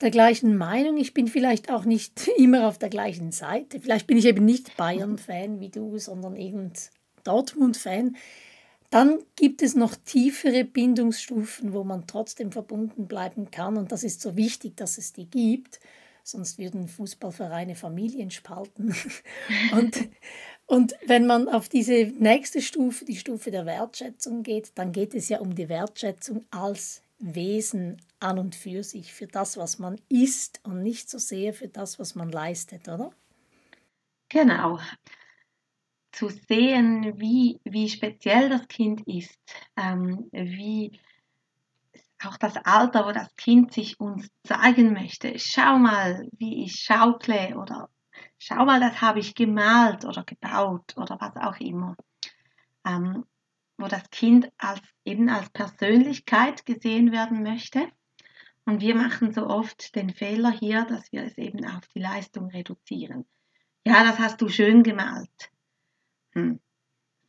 der 0.00 0.10
gleichen 0.10 0.56
Meinung, 0.56 0.96
ich 0.96 1.14
bin 1.14 1.28
vielleicht 1.28 1.70
auch 1.70 1.84
nicht 1.84 2.28
immer 2.38 2.66
auf 2.68 2.78
der 2.78 2.88
gleichen 2.88 3.32
Seite, 3.32 3.80
vielleicht 3.80 4.06
bin 4.06 4.16
ich 4.16 4.26
eben 4.26 4.44
nicht 4.44 4.76
Bayern-Fan 4.78 5.60
wie 5.60 5.70
du, 5.70 5.98
sondern 5.98 6.36
irgend 6.36 6.90
Dortmund-Fan, 7.24 8.16
dann 8.90 9.18
gibt 9.36 9.62
es 9.62 9.74
noch 9.74 9.94
tiefere 9.94 10.64
Bindungsstufen, 10.64 11.72
wo 11.72 11.84
man 11.84 12.06
trotzdem 12.06 12.52
verbunden 12.52 13.06
bleiben 13.06 13.50
kann 13.50 13.76
und 13.76 13.92
das 13.92 14.02
ist 14.02 14.20
so 14.20 14.36
wichtig, 14.36 14.76
dass 14.76 14.98
es 14.98 15.12
die 15.12 15.26
gibt 15.26 15.80
sonst 16.30 16.58
würden 16.58 16.88
Fußballvereine 16.88 17.74
Familien 17.74 18.30
spalten. 18.30 18.94
und, 19.72 20.08
und 20.66 20.94
wenn 21.06 21.26
man 21.26 21.48
auf 21.48 21.68
diese 21.68 22.12
nächste 22.18 22.62
Stufe, 22.62 23.04
die 23.04 23.16
Stufe 23.16 23.50
der 23.50 23.66
Wertschätzung 23.66 24.42
geht, 24.42 24.72
dann 24.76 24.92
geht 24.92 25.14
es 25.14 25.28
ja 25.28 25.40
um 25.40 25.54
die 25.54 25.68
Wertschätzung 25.68 26.44
als 26.50 27.02
Wesen 27.18 28.00
an 28.18 28.38
und 28.38 28.54
für 28.54 28.82
sich, 28.82 29.12
für 29.12 29.26
das, 29.26 29.56
was 29.56 29.78
man 29.78 30.00
ist 30.08 30.60
und 30.64 30.82
nicht 30.82 31.10
so 31.10 31.18
sehr 31.18 31.52
für 31.52 31.68
das, 31.68 31.98
was 31.98 32.14
man 32.14 32.30
leistet, 32.30 32.88
oder? 32.88 33.10
Genau. 34.28 34.78
Zu 36.12 36.28
sehen, 36.28 37.18
wie, 37.20 37.60
wie 37.64 37.88
speziell 37.88 38.48
das 38.48 38.66
Kind 38.68 39.06
ist, 39.06 39.38
ähm, 39.76 40.28
wie 40.32 40.98
auch 42.22 42.36
das 42.36 42.56
Alter, 42.56 43.06
wo 43.06 43.12
das 43.12 43.34
Kind 43.36 43.72
sich 43.72 43.98
uns 43.98 44.28
zeigen 44.44 44.92
möchte. 44.92 45.38
Schau 45.38 45.78
mal, 45.78 46.28
wie 46.32 46.64
ich 46.64 46.74
schaukle 46.74 47.56
oder 47.56 47.88
schau 48.38 48.64
mal, 48.64 48.80
das 48.80 49.00
habe 49.00 49.20
ich 49.20 49.34
gemalt 49.34 50.04
oder 50.04 50.24
gebaut 50.24 50.94
oder 50.96 51.16
was 51.20 51.36
auch 51.36 51.58
immer. 51.60 51.96
Ähm, 52.84 53.24
wo 53.80 53.86
das 53.88 54.08
Kind 54.10 54.50
als, 54.58 54.82
eben 55.04 55.28
als 55.28 55.50
Persönlichkeit 55.50 56.66
gesehen 56.66 57.12
werden 57.12 57.42
möchte. 57.42 57.88
Und 58.66 58.82
wir 58.82 58.94
machen 58.94 59.32
so 59.32 59.46
oft 59.46 59.96
den 59.96 60.10
Fehler 60.10 60.50
hier, 60.50 60.84
dass 60.84 61.10
wir 61.12 61.24
es 61.24 61.36
eben 61.38 61.64
auf 61.64 61.86
die 61.88 62.00
Leistung 62.00 62.48
reduzieren. 62.48 63.24
Ja, 63.84 64.04
das 64.04 64.18
hast 64.18 64.40
du 64.42 64.48
schön 64.48 64.82
gemalt. 64.82 65.50
Hm 66.34 66.60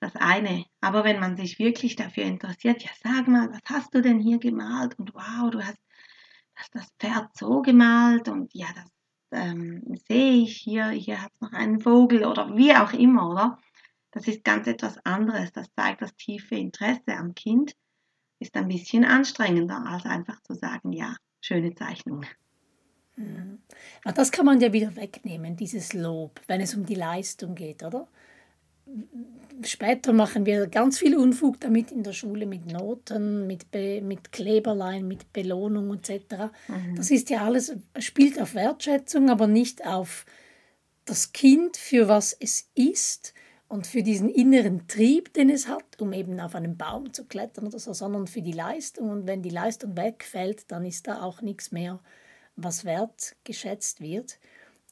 das 0.02 0.16
eine. 0.16 0.66
Aber 0.82 1.04
wenn 1.04 1.20
man 1.20 1.38
sich 1.38 1.60
wirklich 1.60 1.96
dafür 1.96 2.24
interessiert, 2.24 2.84
ja 2.84 2.90
sag 3.02 3.28
mal, 3.28 3.50
was 3.52 3.62
hast 3.66 3.96
du 3.96 4.02
denn 4.02 4.20
hier 4.20 4.40
gemalt? 4.40 4.98
Und 5.00 5.14
wow, 5.14 5.50
du 5.50 5.64
hast, 5.64 5.80
hast 6.56 6.76
das 6.76 6.90
Pferd 7.00 7.30
so 7.38 7.62
gemalt 7.62 8.28
und 8.28 8.54
ja, 8.54 8.68
das 8.76 8.92
ähm, 9.32 9.96
sehe 10.08 10.44
ich 10.44 10.58
hier, 10.58 10.90
hier 10.90 11.22
hat 11.22 11.32
es 11.34 11.42
noch 11.42 11.54
einen 11.54 11.80
Vogel 11.80 12.26
oder 12.26 12.58
wie 12.58 12.76
auch 12.76 12.94
immer, 12.94 13.30
oder? 13.30 13.58
Das 14.10 14.28
ist 14.28 14.44
ganz 14.44 14.68
etwas 14.68 14.98
anderes. 15.06 15.54
Das 15.54 15.72
zeigt 15.74 16.02
das 16.02 16.14
tiefe 16.16 16.56
Interesse 16.56 17.16
am 17.16 17.34
Kind. 17.34 17.74
Ist 18.40 18.56
ein 18.56 18.68
bisschen 18.68 19.06
anstrengender, 19.06 19.86
als 19.86 20.06
einfach 20.06 20.42
zu 20.42 20.56
sagen, 20.56 20.92
ja, 20.92 21.16
schöne 21.40 21.76
Zeichnung. 21.76 22.26
Mhm. 23.16 23.60
Das 24.04 24.32
kann 24.32 24.46
man 24.46 24.60
ja 24.60 24.74
wieder 24.74 24.96
wegnehmen, 24.96 25.56
dieses 25.56 25.94
Lob, 25.94 26.42
wenn 26.48 26.60
es 26.60 26.74
um 26.74 26.86
die 26.86 26.96
Leistung 26.96 27.56
geht, 27.56 27.84
oder? 27.84 28.08
Später 29.64 30.14
machen 30.14 30.46
wir 30.46 30.68
ganz 30.68 31.00
viel 31.00 31.18
Unfug 31.18 31.60
damit 31.60 31.92
in 31.92 32.04
der 32.04 32.14
Schule 32.14 32.46
mit 32.46 32.66
Noten, 32.72 33.48
mit, 33.48 33.72
Be 33.72 34.02
mit 34.02 34.32
Kleberlein, 34.32 35.08
mit 35.08 35.32
Belohnung 35.34 35.94
etc. 35.94 36.52
Mhm. 36.68 36.96
Das 36.96 37.12
ist 37.12 37.30
ja 37.30 37.44
alles, 37.46 37.76
spielt 38.00 38.40
auf 38.42 38.56
Wertschätzung, 38.56 39.30
aber 39.30 39.48
nicht 39.48 39.86
auf 39.86 40.26
das 41.06 41.34
Kind, 41.34 41.78
für 41.78 42.08
was 42.08 42.36
es 42.40 42.70
ist 42.76 43.34
und 43.68 43.88
für 43.88 44.04
diesen 44.04 44.30
inneren 44.30 44.88
Trieb, 44.88 45.34
den 45.34 45.50
es 45.50 45.68
hat, 45.68 46.00
um 46.00 46.14
eben 46.14 46.40
auf 46.40 46.56
einen 46.56 46.78
Baum 46.78 47.14
zu 47.14 47.26
klettern 47.26 47.68
oder 47.68 47.80
so, 47.80 47.94
sondern 47.94 48.28
für 48.28 48.42
die 48.42 48.52
Leistung. 48.52 49.10
Und 49.10 49.28
wenn 49.28 49.42
die 49.42 49.50
Leistung 49.50 49.96
wegfällt, 49.96 50.70
dann 50.72 50.86
ist 50.86 51.08
da 51.08 51.22
auch 51.22 51.42
nichts 51.42 51.72
mehr, 51.72 52.00
was 52.56 52.86
wertgeschätzt 52.86 54.02
wird. 54.02 54.40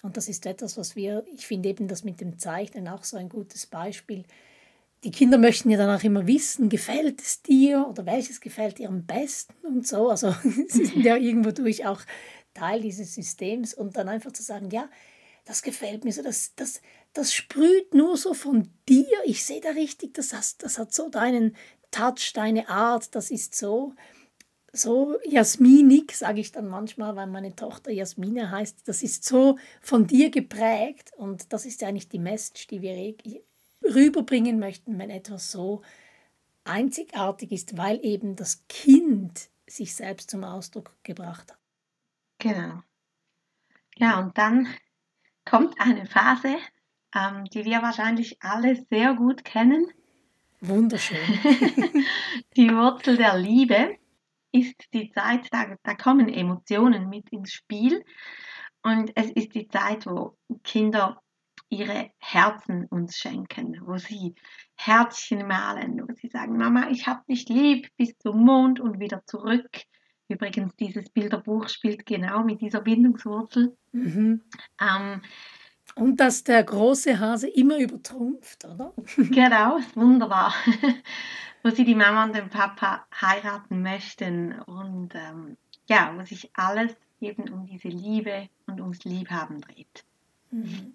Und 0.02 0.18
das 0.18 0.30
ist 0.30 0.46
etwas, 0.46 0.78
was 0.78 0.96
wir, 0.96 1.26
ich 1.34 1.46
finde 1.46 1.70
eben 1.70 1.88
das 1.88 2.04
mit 2.04 2.22
dem 2.22 2.40
Zeichnen 2.40 2.88
auch 2.88 3.04
so 3.04 3.18
ein 3.18 3.30
gutes 3.30 3.66
Beispiel. 3.66 4.24
Die 5.04 5.12
Kinder 5.12 5.38
möchten 5.38 5.70
ja 5.70 5.78
dann 5.78 5.98
auch 5.98 6.04
immer 6.04 6.28
wissen, 6.28 6.70
gefällt 6.70 7.22
es 7.22 7.42
dir 7.42 7.86
oder 7.90 8.06
welches 8.06 8.42
gefällt 8.42 8.78
dir 8.78 8.90
am 8.90 9.06
besten 9.06 9.66
und 9.66 9.88
so. 9.88 10.10
Also 10.10 10.34
sie 10.68 10.86
sind 10.86 11.04
ja 11.04 11.16
irgendwo 11.18 11.52
durch 11.52 11.86
auch 11.86 12.02
Teil 12.54 12.82
dieses 12.82 13.16
Systems 13.16 13.74
und 13.74 13.98
dann 13.98 14.10
einfach 14.10 14.32
zu 14.32 14.44
sagen, 14.44 14.70
ja, 14.72 14.90
das 15.46 15.64
gefällt 15.64 16.06
mir 16.06 16.14
so, 16.14 16.22
das, 16.22 16.54
das, 16.56 16.82
das 17.14 17.34
sprüht 17.34 17.94
nur 17.94 18.18
so 18.18 18.34
von 18.34 18.70
dir. 18.88 19.18
Ich 19.26 19.44
sehe 19.44 19.62
da 19.62 19.70
richtig, 19.70 20.14
das, 20.14 20.58
das 20.58 20.78
hat 20.78 20.94
so 20.94 21.10
deinen 21.10 21.56
Touch, 21.92 22.34
deine 22.34 22.70
Art, 22.70 23.16
das 23.16 23.32
ist 23.32 23.56
so 23.56 23.94
so 24.72 25.18
jasminig, 25.26 26.16
sage 26.16 26.42
ich 26.42 26.52
dann 26.52 26.68
manchmal, 26.68 27.16
weil 27.16 27.28
meine 27.28 27.56
Tochter 27.56 27.92
Jasmine 27.92 28.52
heißt, 28.52 28.88
das 28.88 29.04
ist 29.04 29.24
so 29.24 29.58
von 29.82 30.08
dir 30.08 30.30
geprägt 30.30 31.12
und 31.18 31.52
das 31.54 31.66
ist 31.66 31.84
eigentlich 31.84 32.10
die 32.10 32.20
Message, 32.20 32.68
die 32.68 32.82
wir 32.82 33.16
rüberbringen 33.84 34.60
möchten, 34.60 34.98
wenn 35.00 35.10
etwas 35.10 35.52
so 35.52 35.82
einzigartig 36.64 37.52
ist, 37.52 37.78
weil 37.78 38.00
eben 38.04 38.36
das 38.36 38.68
Kind 38.68 39.50
sich 39.68 39.96
selbst 39.96 40.30
zum 40.30 40.44
Ausdruck 40.44 40.96
gebracht 41.04 41.52
hat. 41.52 41.60
Genau. 42.40 42.82
Ja, 43.98 44.20
und 44.20 44.38
dann 44.38 44.68
kommt 45.46 45.76
eine 45.80 46.06
Phase, 46.06 46.56
ähm, 47.16 47.46
die 47.46 47.66
wir 47.66 47.82
wahrscheinlich 47.82 48.42
alle 48.42 48.86
sehr 48.90 49.14
gut 49.14 49.44
kennen. 49.44 49.88
Wunderschön. 50.62 51.18
die 52.56 52.70
Wurzel 52.70 53.18
der 53.18 53.38
Liebe 53.38 53.98
ist 54.52 54.76
die 54.94 55.12
Zeit, 55.12 55.48
da, 55.52 55.76
da 55.84 55.96
kommen 55.96 56.30
Emotionen 56.30 57.10
mit 57.10 57.30
ins 57.30 57.52
Spiel. 57.52 58.04
Und 58.82 59.12
es 59.16 59.30
ist 59.32 59.54
die 59.56 59.68
Zeit, 59.68 60.06
wo 60.06 60.38
Kinder 60.64 61.22
ihre 61.70 62.12
Herzen 62.18 62.86
uns 62.86 63.18
schenken, 63.18 63.80
wo 63.86 63.98
sie 63.98 64.34
Herzchen 64.76 65.48
malen, 65.48 66.02
wo 66.08 66.14
sie 66.16 66.30
sagen, 66.30 66.58
Mama, 66.58 66.90
ich 66.90 67.08
hab 67.08 67.26
dich 67.28 67.48
lieb 67.48 67.88
bis 67.98 68.18
zum 68.18 68.44
Mond 68.44 68.80
und 68.80 69.00
wieder 69.00 69.24
zurück. 69.26 69.70
Übrigens, 70.28 70.76
dieses 70.76 71.10
Bilderbuch 71.10 71.70
spielt 71.70 72.06
genau 72.06 72.44
mit 72.44 72.62
dieser 72.62 72.82
Bindungswurzel. 72.82 73.76
Mhm. 73.92 74.42
Ähm, 74.80 75.22
und 75.96 76.20
dass 76.20 76.44
der 76.44 76.64
große 76.64 77.20
Hase 77.20 77.50
immer 77.50 77.78
übertrumpft, 77.78 78.66
oder? 78.66 78.94
genau, 79.18 79.80
wunderbar 79.96 80.54
wo 81.64 81.70
sie 81.70 81.86
die 81.86 81.96
Mama 81.96 82.26
und 82.26 82.36
den 82.36 82.50
Papa 82.50 83.06
heiraten 83.22 83.82
möchten 83.82 84.60
und 84.62 85.14
ähm, 85.16 85.58
ja, 85.88 86.14
wo 86.18 86.24
sich 86.26 86.50
alles 86.54 86.96
eben 87.20 87.50
um 87.50 87.66
diese 87.66 87.90
Liebe 87.90 88.50
und 88.68 88.80
ums 88.80 89.04
Liebhaben 89.04 89.62
dreht. 89.62 90.04
Mhm. 90.52 90.94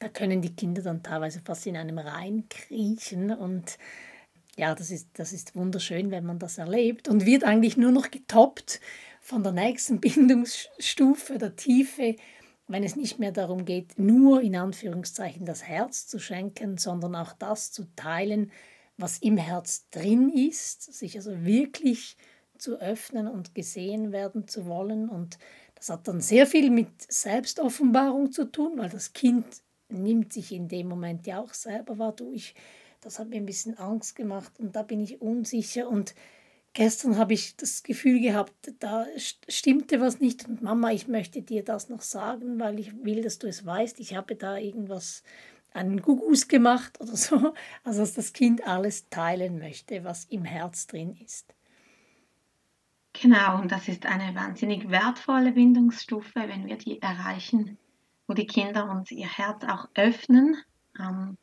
da 0.00 0.08
können 0.08 0.42
die 0.42 0.56
Kinder 0.56 0.82
dann 0.82 1.04
teilweise 1.04 1.40
fast 1.44 1.64
in 1.66 1.76
einem 1.76 1.98
reinkriechen 1.98 3.30
und 3.30 3.78
ja, 4.56 4.74
das 4.74 4.90
ist, 4.90 5.08
das 5.14 5.32
ist 5.32 5.54
wunderschön, 5.54 6.10
wenn 6.10 6.26
man 6.26 6.38
das 6.38 6.58
erlebt 6.58 7.08
und 7.08 7.24
wird 7.24 7.44
eigentlich 7.44 7.76
nur 7.76 7.92
noch 7.92 8.10
getoppt 8.10 8.80
von 9.20 9.42
der 9.42 9.52
nächsten 9.52 10.00
Bindungsstufe 10.00 11.38
der 11.38 11.56
Tiefe, 11.56 12.16
wenn 12.68 12.84
es 12.84 12.96
nicht 12.96 13.18
mehr 13.18 13.32
darum 13.32 13.64
geht, 13.64 13.98
nur 13.98 14.42
in 14.42 14.56
Anführungszeichen 14.56 15.46
das 15.46 15.62
Herz 15.62 16.06
zu 16.06 16.18
schenken, 16.18 16.78
sondern 16.78 17.14
auch 17.14 17.32
das 17.34 17.70
zu 17.70 17.84
teilen, 17.96 18.50
was 19.02 19.18
im 19.18 19.36
Herz 19.36 19.88
drin 19.90 20.30
ist, 20.30 20.92
sich 20.94 21.16
also 21.16 21.44
wirklich 21.44 22.16
zu 22.56 22.80
öffnen 22.80 23.26
und 23.26 23.54
gesehen 23.54 24.12
werden 24.12 24.46
zu 24.46 24.66
wollen. 24.66 25.08
Und 25.08 25.38
das 25.74 25.90
hat 25.90 26.06
dann 26.06 26.20
sehr 26.20 26.46
viel 26.46 26.70
mit 26.70 26.88
Selbstoffenbarung 27.12 28.30
zu 28.30 28.44
tun, 28.44 28.74
weil 28.76 28.88
das 28.88 29.12
Kind 29.12 29.44
nimmt 29.88 30.32
sich 30.32 30.52
in 30.52 30.68
dem 30.68 30.88
Moment 30.88 31.26
ja 31.26 31.40
auch 31.40 31.52
selber 31.52 31.98
wahr. 31.98 32.12
Du, 32.12 32.32
ich, 32.32 32.54
das 33.00 33.18
hat 33.18 33.28
mir 33.28 33.36
ein 33.36 33.46
bisschen 33.46 33.76
Angst 33.76 34.14
gemacht 34.14 34.52
und 34.58 34.76
da 34.76 34.82
bin 34.82 35.00
ich 35.00 35.20
unsicher. 35.20 35.88
Und 35.88 36.14
gestern 36.72 37.18
habe 37.18 37.34
ich 37.34 37.56
das 37.56 37.82
Gefühl 37.82 38.20
gehabt, 38.20 38.72
da 38.78 39.06
stimmte 39.48 40.00
was 40.00 40.20
nicht. 40.20 40.48
Und 40.48 40.62
Mama, 40.62 40.92
ich 40.92 41.08
möchte 41.08 41.42
dir 41.42 41.64
das 41.64 41.88
noch 41.88 42.02
sagen, 42.02 42.60
weil 42.60 42.78
ich 42.78 43.04
will, 43.04 43.22
dass 43.22 43.40
du 43.40 43.48
es 43.48 43.66
weißt. 43.66 43.98
Ich 43.98 44.14
habe 44.14 44.36
da 44.36 44.56
irgendwas 44.56 45.24
einen 45.74 46.02
Gugus 46.02 46.48
gemacht 46.48 47.00
oder 47.00 47.16
so. 47.16 47.54
Also 47.84 48.00
dass 48.00 48.14
das 48.14 48.32
Kind 48.32 48.66
alles 48.66 49.08
teilen 49.08 49.58
möchte, 49.58 50.04
was 50.04 50.24
im 50.26 50.44
Herz 50.44 50.86
drin 50.86 51.16
ist. 51.16 51.54
Genau, 53.12 53.60
und 53.60 53.70
das 53.70 53.88
ist 53.88 54.06
eine 54.06 54.34
wahnsinnig 54.34 54.90
wertvolle 54.90 55.52
Bindungsstufe, 55.52 56.32
wenn 56.34 56.66
wir 56.66 56.78
die 56.78 57.00
erreichen, 57.02 57.78
wo 58.26 58.34
die 58.34 58.46
Kinder 58.46 58.90
uns 58.90 59.10
ihr 59.10 59.28
Herz 59.28 59.64
auch 59.64 59.88
öffnen. 59.94 60.56
Ähm, 60.98 61.36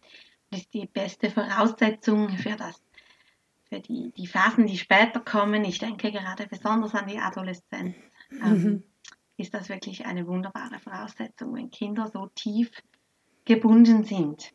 das 0.49 0.61
ist 0.61 0.73
die 0.73 0.87
beste 0.87 1.29
Voraussetzung 1.29 2.29
für 2.37 2.55
das, 2.55 2.81
für 3.69 3.79
die, 3.79 4.11
die 4.17 4.25
Phasen, 4.25 4.65
die 4.65 4.77
später 4.77 5.19
kommen. 5.19 5.63
Ich 5.63 5.77
denke 5.77 6.11
gerade 6.11 6.47
besonders 6.47 6.95
an 6.95 7.07
die 7.07 7.19
Adoleszenz. 7.19 7.95
Ähm, 8.31 8.63
mhm. 8.63 8.83
Ist 9.37 9.53
das 9.53 9.69
wirklich 9.69 10.05
eine 10.05 10.27
wunderbare 10.27 10.79
Voraussetzung, 10.79 11.53
wenn 11.53 11.69
Kinder 11.69 12.07
so 12.07 12.27
tief 12.35 12.71
gebunden 13.49 14.03
sind. 14.03 14.53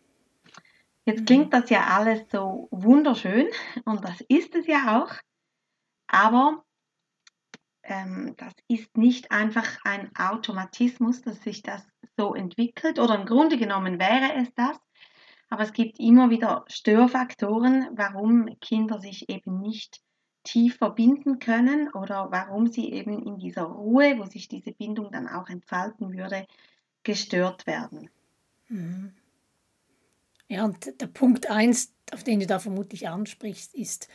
Jetzt 1.04 1.22
mhm. 1.22 1.24
klingt 1.26 1.52
das 1.52 1.68
ja 1.68 1.88
alles 1.88 2.22
so 2.30 2.68
wunderschön 2.70 3.48
und 3.84 4.04
das 4.04 4.20
ist 4.28 4.54
es 4.54 4.68
ja 4.68 5.02
auch, 5.02 5.12
aber 6.06 6.64
ähm, 7.82 8.34
das 8.36 8.52
ist 8.68 8.96
nicht 8.96 9.32
einfach 9.32 9.66
ein 9.84 10.14
Automatismus, 10.16 11.22
dass 11.22 11.42
sich 11.42 11.62
das 11.62 11.84
so 12.16 12.34
entwickelt 12.36 13.00
oder 13.00 13.16
im 13.16 13.26
Grunde 13.26 13.58
genommen 13.58 13.98
wäre 13.98 14.32
es 14.36 14.54
das, 14.54 14.78
aber 15.50 15.64
es 15.64 15.72
gibt 15.72 15.98
immer 15.98 16.30
wieder 16.30 16.64
Störfaktoren, 16.68 17.88
warum 17.96 18.60
Kinder 18.60 19.00
sich 19.00 19.28
eben 19.28 19.60
nicht 19.60 20.02
tief 20.44 20.76
verbinden 20.76 21.40
können 21.40 21.92
oder 21.92 22.28
warum 22.30 22.68
sie 22.68 22.92
eben 22.92 23.20
in 23.26 23.38
dieser 23.38 23.64
Ruhe, 23.64 24.20
wo 24.20 24.26
sich 24.26 24.46
diese 24.46 24.70
Bindung 24.70 25.10
dann 25.10 25.26
auch 25.26 25.48
entfalten 25.48 26.16
würde, 26.16 26.46
gestört 27.02 27.66
werden. 27.66 28.08
Mhm. 28.68 29.12
Ja, 30.48 30.64
und 30.64 31.00
der 31.00 31.06
Punkt 31.06 31.50
1, 31.50 31.92
auf 32.12 32.22
den 32.22 32.40
du 32.40 32.46
da 32.46 32.58
vermutlich 32.58 33.08
ansprichst, 33.08 33.74
ist, 33.74 34.08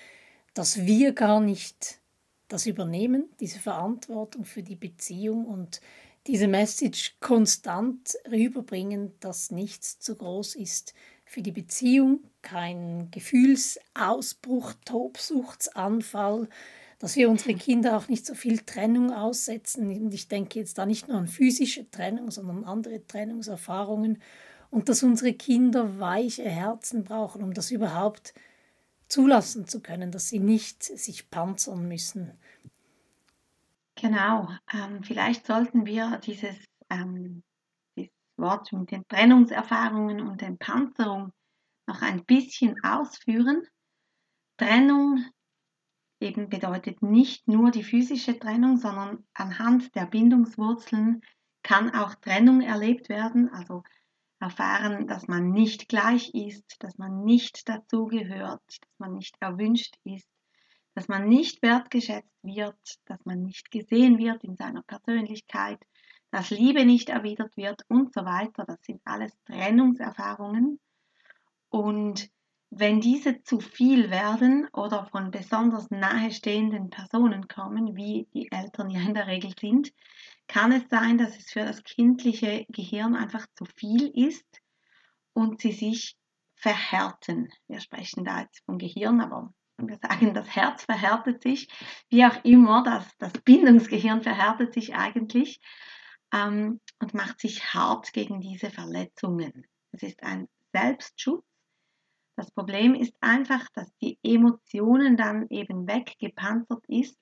dass 0.54 0.86
wir 0.86 1.14
gar 1.14 1.40
nicht 1.40 2.00
das 2.48 2.66
übernehmen, 2.66 3.30
diese 3.40 3.60
Verantwortung 3.60 4.46
für 4.46 4.64
die 4.64 4.76
Beziehung 4.76 5.46
und 5.46 5.82
diese 6.28 6.48
Message 6.48 7.18
konstant 7.20 8.16
rüberbringen, 8.30 9.14
dass 9.20 9.52
nichts 9.52 10.00
zu 10.00 10.16
groß 10.16 10.56
ist 10.56 10.94
für 11.26 11.42
die 11.42 11.52
Beziehung, 11.52 12.24
kein 12.42 13.10
Gefühlsausbruch, 13.12 14.74
Tobsuchtsanfall, 14.86 16.50
dass 17.00 17.16
wir 17.16 17.30
unsere 17.30 17.56
Kinder 17.56 17.98
auch 17.98 18.10
nicht 18.10 18.26
so 18.26 18.36
viel 18.36 18.60
Trennung 18.60 19.12
aussetzen. 19.12 19.90
Und 19.90 20.14
ich 20.14 20.28
denke 20.28 20.60
jetzt 20.60 20.78
da 20.78 20.86
nicht 20.86 21.08
nur 21.08 21.18
an 21.18 21.28
physische 21.28 21.90
Trennung, 21.90 22.30
sondern 22.30 22.66
andere 22.66 23.06
Trennungserfahrungen. 23.08 24.22
Und 24.70 24.90
dass 24.90 25.02
unsere 25.02 25.34
Kinder 25.34 26.00
weiche 26.00 26.44
Herzen 26.44 27.06
brauchen, 27.06 27.42
um 27.42 27.54
das 27.54 27.72
überhaupt 27.72 28.34
zulassen 29.08 29.66
zu 29.66 29.82
können, 29.82 30.12
dass 30.12 30.28
sie 30.28 30.40
nicht 30.40 30.84
sich 30.84 31.32
panzern 31.32 31.88
müssen. 31.88 32.38
Genau, 33.96 34.50
ähm, 34.72 35.02
vielleicht 35.02 35.48
sollten 35.48 35.86
wir 35.86 36.20
dieses, 36.24 36.56
ähm, 36.90 37.44
dieses 37.98 38.14
Wort 38.38 38.72
mit 38.72 38.92
den 38.92 39.08
Trennungserfahrungen 39.08 40.22
und 40.22 40.42
den 40.42 40.58
Panzerung 40.58 41.32
noch 41.88 42.02
ein 42.02 42.24
bisschen 42.26 42.76
ausführen. 42.84 43.64
Trennung 44.58 45.26
eben 46.20 46.50
bedeutet 46.50 47.02
nicht 47.02 47.48
nur 47.48 47.72
die 47.72 47.84
physische 47.84 48.38
Trennung, 48.38 48.78
sondern 48.78 49.26
anhand 49.34 49.96
der 49.96 50.06
Bindungswurzeln 50.06 51.22
kann 51.64 51.94
auch 51.94 52.16
Trennung 52.16 52.62
erlebt 52.62 53.10
werden, 53.10 53.50
also 53.50 53.84
erfahren, 54.40 55.08
dass 55.08 55.28
man 55.28 55.52
nicht 55.52 55.90
gleich 55.90 56.34
ist, 56.34 56.78
dass 56.80 56.98
man 56.98 57.24
nicht 57.24 57.68
dazugehört, 57.68 58.64
dass 58.82 59.00
man 59.00 59.14
nicht 59.14 59.36
erwünscht 59.40 59.98
ist, 60.04 60.30
dass 60.96 61.08
man 61.08 61.28
nicht 61.28 61.62
wertgeschätzt 61.62 62.38
wird, 62.42 63.00
dass 63.06 63.24
man 63.26 63.42
nicht 63.42 63.72
gesehen 63.72 64.18
wird 64.18 64.44
in 64.44 64.56
seiner 64.56 64.84
Persönlichkeit, 64.84 65.80
dass 66.32 66.52
Liebe 66.52 66.86
nicht 66.86 67.10
erwidert 67.10 67.56
wird 67.58 67.84
und 67.90 68.14
so 68.14 68.24
weiter. 68.24 68.66
Das 68.66 68.82
sind 68.84 69.02
alles 69.04 69.34
Trennungserfahrungen. 69.46 70.80
Und 71.70 72.30
wenn 72.72 73.02
diese 73.02 73.42
zu 73.44 73.60
viel 73.60 74.12
werden 74.12 74.68
oder 74.74 75.06
von 75.08 75.32
besonders 75.32 75.90
nahestehenden 75.90 76.90
Personen 76.90 77.48
kommen, 77.48 77.96
wie 77.96 78.28
die 78.34 78.52
Eltern 78.52 78.90
ja 78.90 79.02
in 79.02 79.16
der 79.16 79.28
Regel 79.28 79.54
sind, 79.60 79.92
kann 80.48 80.72
es 80.72 80.88
sein, 80.90 81.18
dass 81.18 81.36
es 81.38 81.52
für 81.52 81.66
das 81.66 81.84
kindliche 81.84 82.66
Gehirn 82.70 83.16
einfach 83.16 83.46
zu 83.56 83.66
viel 83.66 84.08
ist 84.08 84.62
und 85.34 85.62
sie 85.62 85.72
sich 85.72 86.16
verhärten. 86.56 87.50
Wir 87.68 87.80
sprechen 87.80 88.24
da 88.24 88.42
jetzt 88.42 88.64
vom 88.66 88.78
Gehirn, 88.78 89.22
aber 89.22 89.54
wir 89.78 89.98
sagen, 89.98 90.34
das 90.34 90.56
Herz 90.56 90.84
verhärtet 90.84 91.42
sich, 91.42 91.70
wie 92.10 92.26
auch 92.26 92.44
immer, 92.44 92.84
das, 92.84 93.08
das 93.18 93.34
Bindungsgehirn 93.44 94.22
verhärtet 94.22 94.74
sich 94.74 94.96
eigentlich 94.96 95.60
ähm, 96.34 96.82
und 97.00 97.14
macht 97.14 97.40
sich 97.40 97.74
hart 97.74 98.14
gegen 98.14 98.42
diese 98.42 98.70
Verletzungen. 98.70 99.66
Es 99.92 100.04
ist 100.04 100.22
ein 100.22 100.48
Selbstschutz 100.74 101.44
das 102.40 102.52
Problem 102.52 102.96
ist 102.96 103.14
einfach, 103.20 103.68
dass 103.74 103.94
die 104.02 104.18
Emotionen 104.24 105.18
dann 105.18 105.48
eben 105.50 105.86
weggepanzert 105.88 106.86
ist 106.88 107.18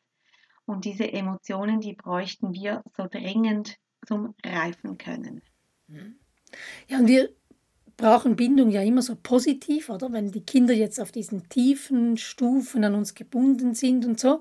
und 0.65 0.85
diese 0.85 1.11
Emotionen, 1.11 1.81
die 1.81 1.93
bräuchten 1.93 2.53
wir 2.53 2.83
so 2.95 3.07
dringend 3.07 3.77
zum 4.05 4.35
Reifen 4.45 4.99
können. 4.99 5.41
Ja, 6.87 6.99
und 6.99 7.07
wir 7.07 7.29
brauchen 7.95 8.35
Bindung 8.35 8.69
ja 8.69 8.83
immer 8.83 9.01
so 9.01 9.15
positiv, 9.15 9.89
oder? 9.89 10.13
Wenn 10.13 10.31
die 10.31 10.45
Kinder 10.45 10.75
jetzt 10.75 10.99
auf 10.99 11.11
diesen 11.11 11.49
tiefen 11.49 12.17
Stufen 12.17 12.83
an 12.83 12.93
uns 12.93 13.15
gebunden 13.15 13.73
sind 13.73 14.05
und 14.05 14.19
so. 14.19 14.39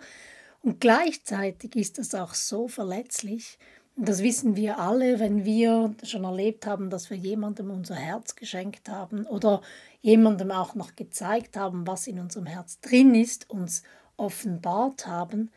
Und 0.61 0.81
gleichzeitig 0.81 1.75
ist 1.75 1.97
das 1.97 2.15
auch 2.15 2.35
so 2.35 2.69
verletzlich. 2.69 3.59
Das 3.98 4.22
wissen 4.22 4.56
wir 4.56 4.78
alle, 4.78 5.20
wenn 5.20 5.46
wir 5.46 5.94
schon 6.02 6.24
erlebt 6.24 6.66
haben, 6.66 6.90
dass 6.90 7.09
wir 7.09 7.16
jemandem 7.16 7.70
unser 7.70 7.94
Herz 7.94 8.37
geschenkt 8.37 8.90
haben 8.90 9.24
oder 9.24 9.62
jemandem 10.02 10.50
auch 10.50 10.74
noch 10.74 10.96
gezeigt 10.96 11.56
haben, 11.56 11.87
was 11.87 12.06
in 12.06 12.18
unserem 12.18 12.44
Herz 12.44 12.78
drin 12.80 13.14
ist, 13.14 13.48
uns 13.48 13.82
offenbart 14.18 15.06
haben, 15.06 15.50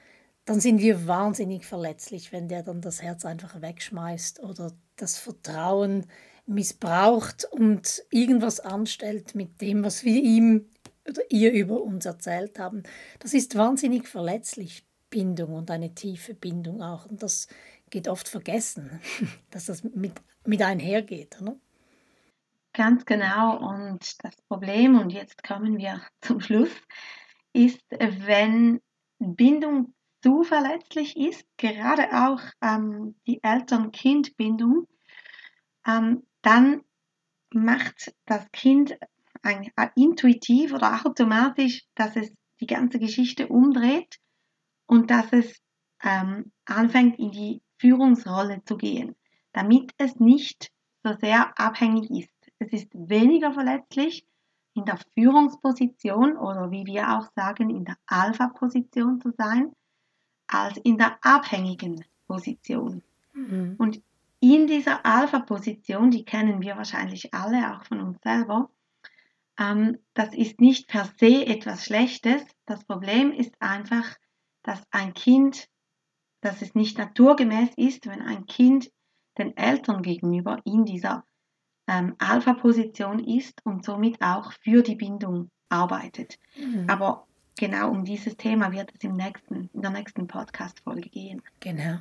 dann 0.45 0.61
sind 0.61 0.79
wir 0.79 1.05
wahnsinnig 1.05 1.65
verletzlich, 1.65 2.31
wenn 2.31 2.47
der 2.47 2.63
dann 2.63 2.79
das 2.79 3.01
Herz 3.01 3.25
einfach 3.25 3.61
wegschmeißt 3.61 4.41
oder 4.41 4.71
das 4.95 5.17
Vertrauen 5.17 6.05
missbraucht 6.45 7.45
und 7.51 8.03
irgendwas 8.09 8.61
anstellt 8.61 9.35
mit 9.35 9.59
dem, 9.59 9.83
was 9.83 10.05
wir 10.05 10.23
ihm 10.23 10.69
oder 11.07 11.21
ihr 11.29 11.51
über 11.51 11.81
uns 11.81 12.05
erzählt 12.05 12.57
haben. 12.57 12.83
Das 13.19 13.33
ist 13.33 13.55
wahnsinnig 13.55 14.07
verletzlich, 14.07 14.85
Bindung 15.09 15.53
und 15.53 15.71
eine 15.71 15.93
tiefe 15.93 16.33
Bindung 16.33 16.81
auch. 16.81 17.05
Und 17.05 17.23
das 17.23 17.47
geht 17.89 18.07
oft 18.07 18.29
vergessen, 18.29 19.01
dass 19.51 19.65
das 19.65 19.83
mit, 19.83 20.13
mit 20.45 20.61
einhergeht. 20.61 21.41
Oder? 21.41 21.55
Ganz 22.73 23.05
genau. 23.05 23.57
Und 23.57 24.23
das 24.23 24.35
Problem, 24.47 24.97
und 24.99 25.11
jetzt 25.11 25.43
kommen 25.43 25.77
wir 25.77 26.01
zum 26.21 26.39
Schluss, 26.39 26.71
ist, 27.53 27.81
wenn 27.89 28.81
Bindung 29.17 29.93
zu 30.21 30.43
verletzlich 30.43 31.17
ist, 31.17 31.45
gerade 31.57 32.09
auch 32.13 32.41
ähm, 32.61 33.15
die 33.25 33.41
Eltern-Kind-Bindung, 33.41 34.87
ähm, 35.87 36.23
dann 36.41 36.83
macht 37.51 38.13
das 38.25 38.49
Kind 38.51 38.97
ein, 39.41 39.71
ein, 39.75 39.91
intuitiv 39.95 40.73
oder 40.73 41.05
automatisch, 41.05 41.85
dass 41.95 42.15
es 42.15 42.33
die 42.59 42.67
ganze 42.67 42.99
Geschichte 42.99 43.47
umdreht 43.47 44.19
und 44.85 45.09
dass 45.09 45.31
es 45.31 45.55
ähm, 46.03 46.51
anfängt 46.65 47.17
in 47.17 47.31
die 47.31 47.61
Führungsrolle 47.79 48.63
zu 48.65 48.77
gehen, 48.77 49.15
damit 49.53 49.93
es 49.97 50.19
nicht 50.19 50.71
so 51.03 51.13
sehr 51.19 51.57
abhängig 51.57 52.11
ist. 52.11 52.51
es 52.59 52.73
ist 52.73 52.89
weniger 52.93 53.53
verletzlich, 53.53 54.25
in 54.73 54.85
der 54.85 54.99
Führungsposition 55.13 56.37
oder 56.37 56.71
wie 56.71 56.85
wir 56.85 57.17
auch 57.17 57.27
sagen, 57.35 57.69
in 57.69 57.85
der 57.85 57.97
Alpha-Position 58.05 59.19
zu 59.21 59.31
sein, 59.37 59.71
als 60.47 60.77
in 60.77 60.97
der 60.97 61.17
abhängigen 61.21 62.03
Position. 62.27 63.01
Mhm. 63.33 63.75
Und 63.77 64.01
in 64.39 64.67
dieser 64.67 65.05
Alpha-Position, 65.05 66.11
die 66.11 66.23
kennen 66.23 66.61
wir 66.61 66.77
wahrscheinlich 66.77 67.33
alle, 67.33 67.75
auch 67.75 67.83
von 67.85 67.99
uns 67.99 68.17
selber, 68.21 68.69
ähm, 69.59 69.97
das 70.13 70.33
ist 70.33 70.61
nicht 70.61 70.87
per 70.87 71.05
se 71.19 71.45
etwas 71.45 71.83
Schlechtes. 71.83 72.41
Das 72.65 72.83
Problem 72.85 73.31
ist 73.31 73.53
einfach, 73.59 74.15
dass 74.63 74.81
ein 74.91 75.13
Kind, 75.13 75.67
dass 76.41 76.61
es 76.61 76.75
nicht 76.75 76.97
naturgemäß 76.97 77.69
ist, 77.75 78.07
wenn 78.07 78.21
ein 78.21 78.45
Kind 78.45 78.91
den 79.37 79.55
Eltern 79.57 80.01
gegenüber 80.01 80.59
in 80.65 80.85
dieser 80.85 81.23
ähm, 81.87 82.15
Alpha-Position 82.19 83.19
ist 83.19 83.65
und 83.65 83.83
somit 83.83 84.21
auch 84.21 84.51
für 84.63 84.83
die 84.83 84.95
Bindung 84.95 85.49
arbeitet. 85.69 86.37
Mhm. 86.57 86.85
Aber 86.87 87.27
genau 87.57 87.91
um 87.91 88.05
dieses 88.05 88.37
Thema 88.37 88.71
wird 88.71 88.91
es 88.95 89.03
im 89.03 89.13
nächsten, 89.13 89.69
in 89.73 89.81
der 89.81 89.91
nächsten 89.91 90.27
Podcast-Folge 90.27 91.09
gehen. 91.09 91.41
Genau. 91.59 91.99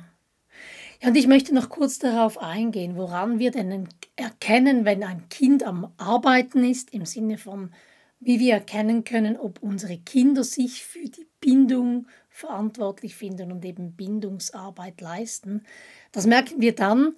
Ja, 1.01 1.09
und 1.09 1.15
ich 1.15 1.27
möchte 1.27 1.53
noch 1.55 1.69
kurz 1.69 1.99
darauf 1.99 2.37
eingehen, 2.41 2.97
woran 2.97 3.39
wir 3.39 3.51
denn 3.51 3.87
erkennen, 4.15 4.85
wenn 4.85 5.03
ein 5.03 5.29
Kind 5.29 5.63
am 5.63 5.93
Arbeiten 5.97 6.63
ist, 6.63 6.93
im 6.93 7.05
Sinne 7.05 7.37
von, 7.37 7.71
wie 8.19 8.39
wir 8.39 8.55
erkennen 8.55 9.03
können, 9.05 9.37
ob 9.37 9.61
unsere 9.61 9.97
Kinder 9.97 10.43
sich 10.43 10.83
für 10.83 11.07
die 11.07 11.27
Bindung 11.39 12.07
verantwortlich 12.39 13.15
finden 13.15 13.51
und 13.51 13.63
eben 13.65 13.93
Bindungsarbeit 13.93 15.01
leisten. 15.01 15.63
Das 16.11 16.25
merken 16.25 16.61
wir 16.61 16.73
dann, 16.73 17.15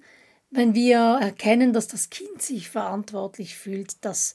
wenn 0.50 0.74
wir 0.74 0.98
erkennen, 1.20 1.72
dass 1.72 1.88
das 1.88 2.10
Kind 2.10 2.42
sich 2.42 2.68
verantwortlich 2.68 3.56
fühlt, 3.56 4.04
dass 4.04 4.34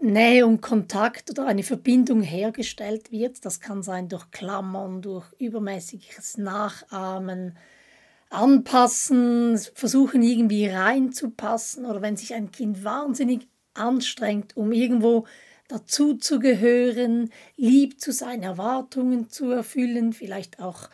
Nähe 0.00 0.46
und 0.46 0.60
Kontakt 0.60 1.30
oder 1.30 1.46
eine 1.46 1.62
Verbindung 1.62 2.22
hergestellt 2.22 3.12
wird. 3.12 3.44
Das 3.44 3.60
kann 3.60 3.84
sein 3.84 4.08
durch 4.08 4.30
Klammern, 4.32 5.00
durch 5.00 5.26
übermäßiges 5.38 6.38
Nachahmen, 6.38 7.56
Anpassen, 8.28 9.58
versuchen 9.74 10.22
irgendwie 10.22 10.66
reinzupassen 10.66 11.84
oder 11.84 12.02
wenn 12.02 12.16
sich 12.16 12.34
ein 12.34 12.50
Kind 12.50 12.82
wahnsinnig 12.82 13.46
anstrengt, 13.74 14.56
um 14.56 14.72
irgendwo 14.72 15.26
dazuzugehören, 15.68 17.30
lieb 17.56 18.00
zu 18.00 18.12
sein, 18.12 18.42
Erwartungen 18.42 19.30
zu 19.30 19.50
erfüllen, 19.50 20.12
vielleicht 20.12 20.60
auch 20.60 20.88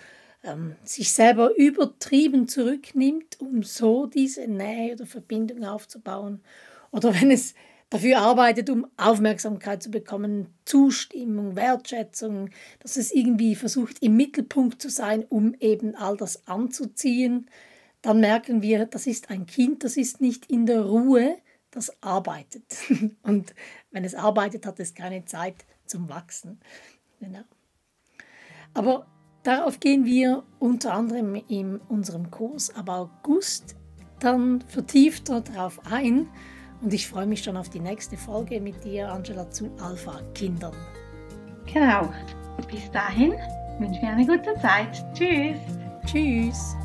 ähm, 0.45 0.77
sich 0.85 1.13
selber 1.13 1.57
übertrieben 1.57 2.49
zurücknimmt, 2.49 3.41
um 3.41 3.63
so 3.63 4.07
diese 4.07 4.47
Nähe 4.47 4.93
oder 4.93 5.07
Verbindung 5.07 5.65
aufzubauen. 5.65 6.43
Oder 6.91 7.21
wenn 7.21 7.31
es 7.31 7.55
dafür 7.91 8.19
arbeitet, 8.19 8.71
um 8.71 8.87
Aufmerksamkeit 8.97 9.83
zu 9.83 9.91
bekommen, 9.91 10.49
Zustimmung, 10.65 11.57
Wertschätzung, 11.57 12.51
dass 12.81 12.97
es 12.97 13.13
irgendwie 13.13 13.55
versucht, 13.55 14.03
im 14.03 14.17
Mittelpunkt 14.17 14.81
zu 14.81 14.91
sein, 14.91 15.25
um 15.29 15.55
eben 15.61 15.95
all 15.95 16.17
das 16.17 16.47
anzuziehen, 16.47 17.51
dann 18.03 18.21
merken 18.21 18.63
wir, 18.63 18.87
das 18.87 19.07
ist 19.07 19.31
ein 19.31 19.47
Kind, 19.47 19.83
das 19.85 19.97
ist 19.97 20.21
nicht 20.21 20.51
in 20.51 20.67
der 20.67 20.83
Ruhe, 20.83 21.37
das 21.79 22.03
arbeitet. 22.03 22.77
Und 23.23 23.55
wenn 23.91 24.05
es 24.05 24.15
arbeitet, 24.15 24.67
hat 24.67 24.81
es 24.81 24.95
keine 24.95 25.25
Zeit 25.25 25.65
zum 25.87 26.09
Wachsen. 26.09 26.61
Genau. 27.21 27.45
Aber 28.75 29.07
Darauf 29.49 29.81
gehen 29.81 30.05
wir 30.05 30.43
unter 30.59 30.93
anderem 30.93 31.35
in 31.49 31.79
unserem 31.89 32.31
Kurs 32.31 32.75
ab 32.75 32.91
August 32.91 33.77
dann 34.21 34.61
vertieft 34.63 35.31
darauf 35.31 35.81
ein. 35.91 36.29
Und 36.83 36.93
ich 36.93 37.09
freue 37.09 37.27
mich 37.27 37.43
schon 37.43 37.57
auf 37.57 37.71
die 37.71 37.81
nächste 37.81 38.17
Folge 38.17 38.61
mit 38.61 38.85
dir, 38.85 39.11
Angela, 39.11 39.51
zu 39.51 39.71
Alpha-Kindern. 39.81 40.75
Genau. 41.73 42.13
Bis 42.71 42.91
dahin 42.91 43.33
wünsche 43.79 43.97
ich 43.97 44.03
mir 44.03 44.11
eine 44.11 44.27
gute 44.27 44.55
Zeit. 44.61 45.05
Tschüss. 45.15 45.59
Tschüss. 46.05 46.77